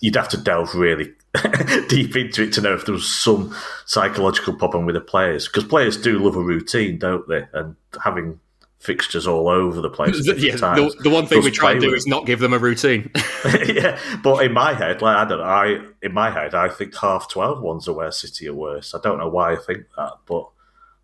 [0.00, 1.12] you'd have to delve really
[1.88, 3.54] deep into it to know if there was some
[3.86, 7.46] psychological problem with the players because players do love a routine, don't they?
[7.52, 8.40] And having
[8.80, 10.26] fixtures all over the place.
[10.26, 13.10] yeah, the, the, one thing we try and do is not give them a routine.
[13.66, 16.96] yeah, but in my head, like I don't know, I in my head, I think
[16.96, 18.94] half 12 ones are where City are worse.
[18.94, 20.48] I don't know why I think that, but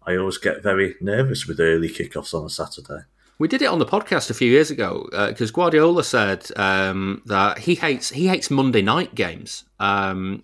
[0.07, 3.05] I always get very nervous with early kickoffs on a Saturday.
[3.39, 7.23] We did it on the podcast a few years ago because uh, Guardiola said um,
[7.27, 9.65] that he hates he hates Monday night games.
[9.79, 10.43] Um,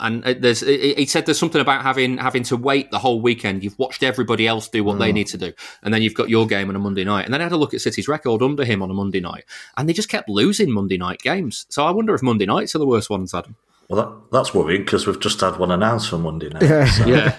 [0.00, 3.62] and uh, there's he said there's something about having having to wait the whole weekend.
[3.62, 5.00] You've watched everybody else do what mm.
[5.00, 7.26] they need to do, and then you've got your game on a Monday night.
[7.26, 9.44] And then I had a look at City's record under him on a Monday night,
[9.76, 11.66] and they just kept losing Monday night games.
[11.68, 13.56] So I wonder if Monday nights are the worst ones, Adam.
[13.90, 16.62] Well, that, that's worrying because we've just had one announced for Monday night.
[16.62, 17.06] Yeah, so.
[17.06, 17.36] yeah,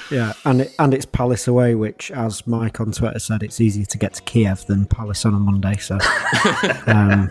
[0.10, 3.84] yeah, and it, and it's Palace away, which, as Mike on Twitter said, it's easier
[3.84, 5.76] to get to Kiev than Palace on a Monday.
[5.76, 5.94] So
[6.88, 7.30] um,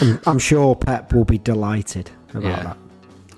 [0.00, 2.62] I'm, I'm, sure Pep will be delighted about yeah.
[2.62, 2.76] that.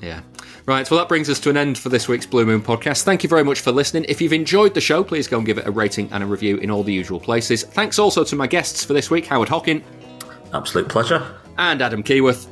[0.02, 0.20] Yeah.
[0.66, 3.02] Right, well, that brings us to an end for this week's Blue Moon podcast.
[3.02, 4.04] Thank you very much for listening.
[4.10, 6.58] If you've enjoyed the show, please go and give it a rating and a review
[6.58, 7.62] in all the usual places.
[7.62, 9.82] Thanks also to my guests for this week, Howard Hockin.
[10.52, 11.26] Absolute pleasure.
[11.56, 12.46] And Adam Keyworth.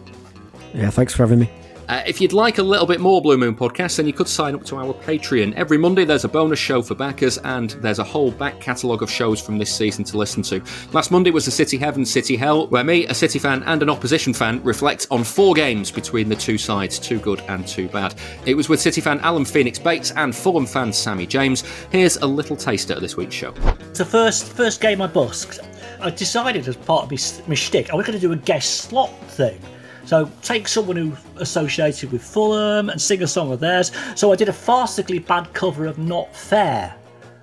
[0.72, 1.50] Yeah, thanks for having me.
[1.88, 4.54] Uh, if you'd like a little bit more Blue Moon podcast, then you could sign
[4.54, 5.54] up to our Patreon.
[5.54, 9.10] Every Monday, there's a bonus show for backers, and there's a whole back catalogue of
[9.10, 10.62] shows from this season to listen to.
[10.92, 13.90] Last Monday was the City Heaven, City Hell, where me, a City fan, and an
[13.90, 18.14] opposition fan reflect on four games between the two sides, too good and too bad.
[18.46, 21.64] It was with City fan Alan Phoenix Bates and Fulham fan Sammy James.
[21.90, 23.50] Here's a little taster of this week's show.
[23.94, 25.60] The first first game I busked.
[26.00, 28.82] I decided as part of my, my shtick, I was going to do a guest
[28.82, 29.58] slot thing.
[30.06, 33.92] So take someone who associated with Fulham and sing a song of theirs.
[34.14, 36.94] So I did a farcically bad cover of Not Fair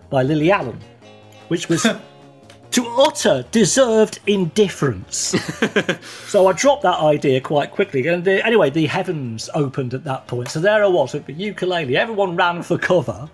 [0.09, 0.79] by Lily Allen,
[1.47, 1.85] which was
[2.71, 5.35] to utter deserved indifference.
[6.27, 8.07] so I dropped that idea quite quickly.
[8.07, 10.49] And the, anyway, the heavens opened at that point.
[10.49, 11.97] So there I was with the ukulele.
[11.97, 13.29] Everyone ran for cover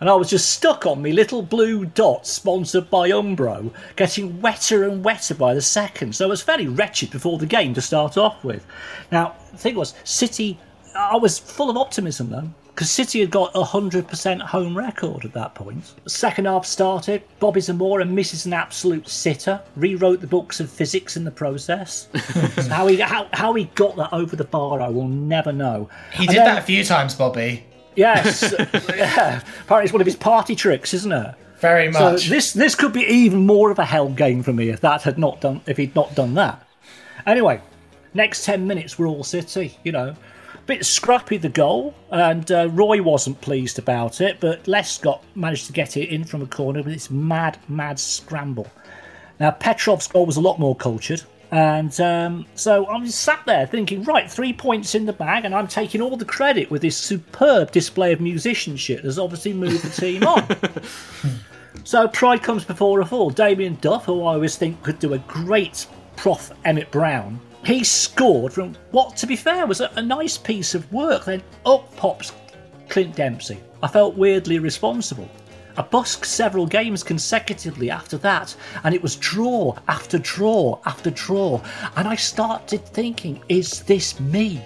[0.00, 4.84] and I was just stuck on me little blue dot sponsored by Umbro, getting wetter
[4.84, 6.14] and wetter by the second.
[6.14, 8.64] So I was fairly wretched before the game to start off with.
[9.12, 10.58] Now, the thing was, City,
[10.96, 12.50] I was full of optimism though.
[12.80, 15.92] Because City had got a 100% home record at that point.
[16.06, 21.24] second half started, Bobby Zamora misses an absolute sitter, rewrote the books of physics in
[21.24, 22.08] the process.
[22.70, 25.90] how, he, how, how he got that over the bar, I will never know.
[26.12, 27.66] He and did then, that a few times, Bobby.
[27.96, 28.54] Yes,
[28.96, 29.42] yeah.
[29.62, 31.34] Apparently, it's one of his party tricks, isn't it?
[31.58, 32.22] Very much.
[32.24, 35.02] So this this could be even more of a hell game for me if that
[35.02, 36.66] had not done if he'd not done that.
[37.26, 37.60] Anyway,
[38.14, 39.76] next ten minutes we're all City.
[39.84, 40.14] You know,
[40.70, 45.72] bit scrappy the goal, and uh, Roy wasn't pleased about it, but Lescott managed to
[45.72, 48.70] get it in from a corner with this mad, mad scramble.
[49.40, 51.22] Now Petrov's goal was a lot more cultured.
[51.50, 55.66] And um, so I'm sat there thinking, right, three points in the bag, and I'm
[55.66, 60.22] taking all the credit with this superb display of musicianship that's obviously moved the team
[60.22, 60.46] on.
[61.84, 63.30] so pride comes before a fall.
[63.30, 65.86] Damien Duff, who I always think could do a great
[66.16, 70.74] Prof Emmett Brown, he scored from what, to be fair, was a, a nice piece
[70.74, 71.24] of work.
[71.24, 72.32] Then up pops
[72.88, 73.58] Clint Dempsey.
[73.82, 75.28] I felt weirdly responsible.
[75.76, 78.54] I busked several games consecutively after that,
[78.84, 81.60] and it was draw after draw after draw.
[81.96, 84.62] And I started thinking, is this me?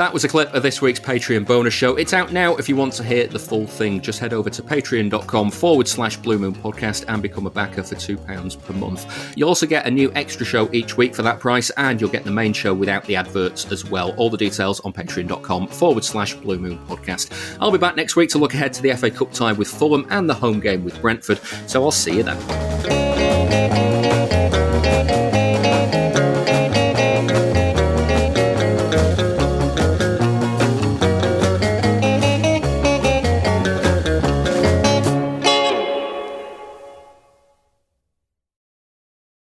[0.00, 1.96] That was a clip of this week's Patreon bonus show.
[1.96, 4.00] It's out now if you want to hear the full thing.
[4.00, 7.96] Just head over to patreon.com forward slash Blue Moon Podcast and become a backer for
[7.96, 9.36] £2 per month.
[9.36, 12.24] You'll also get a new extra show each week for that price, and you'll get
[12.24, 14.12] the main show without the adverts as well.
[14.16, 17.58] All the details on patreon.com forward slash Blue Moon Podcast.
[17.60, 20.06] I'll be back next week to look ahead to the FA Cup tie with Fulham
[20.08, 22.38] and the home game with Brentford, so I'll see you then.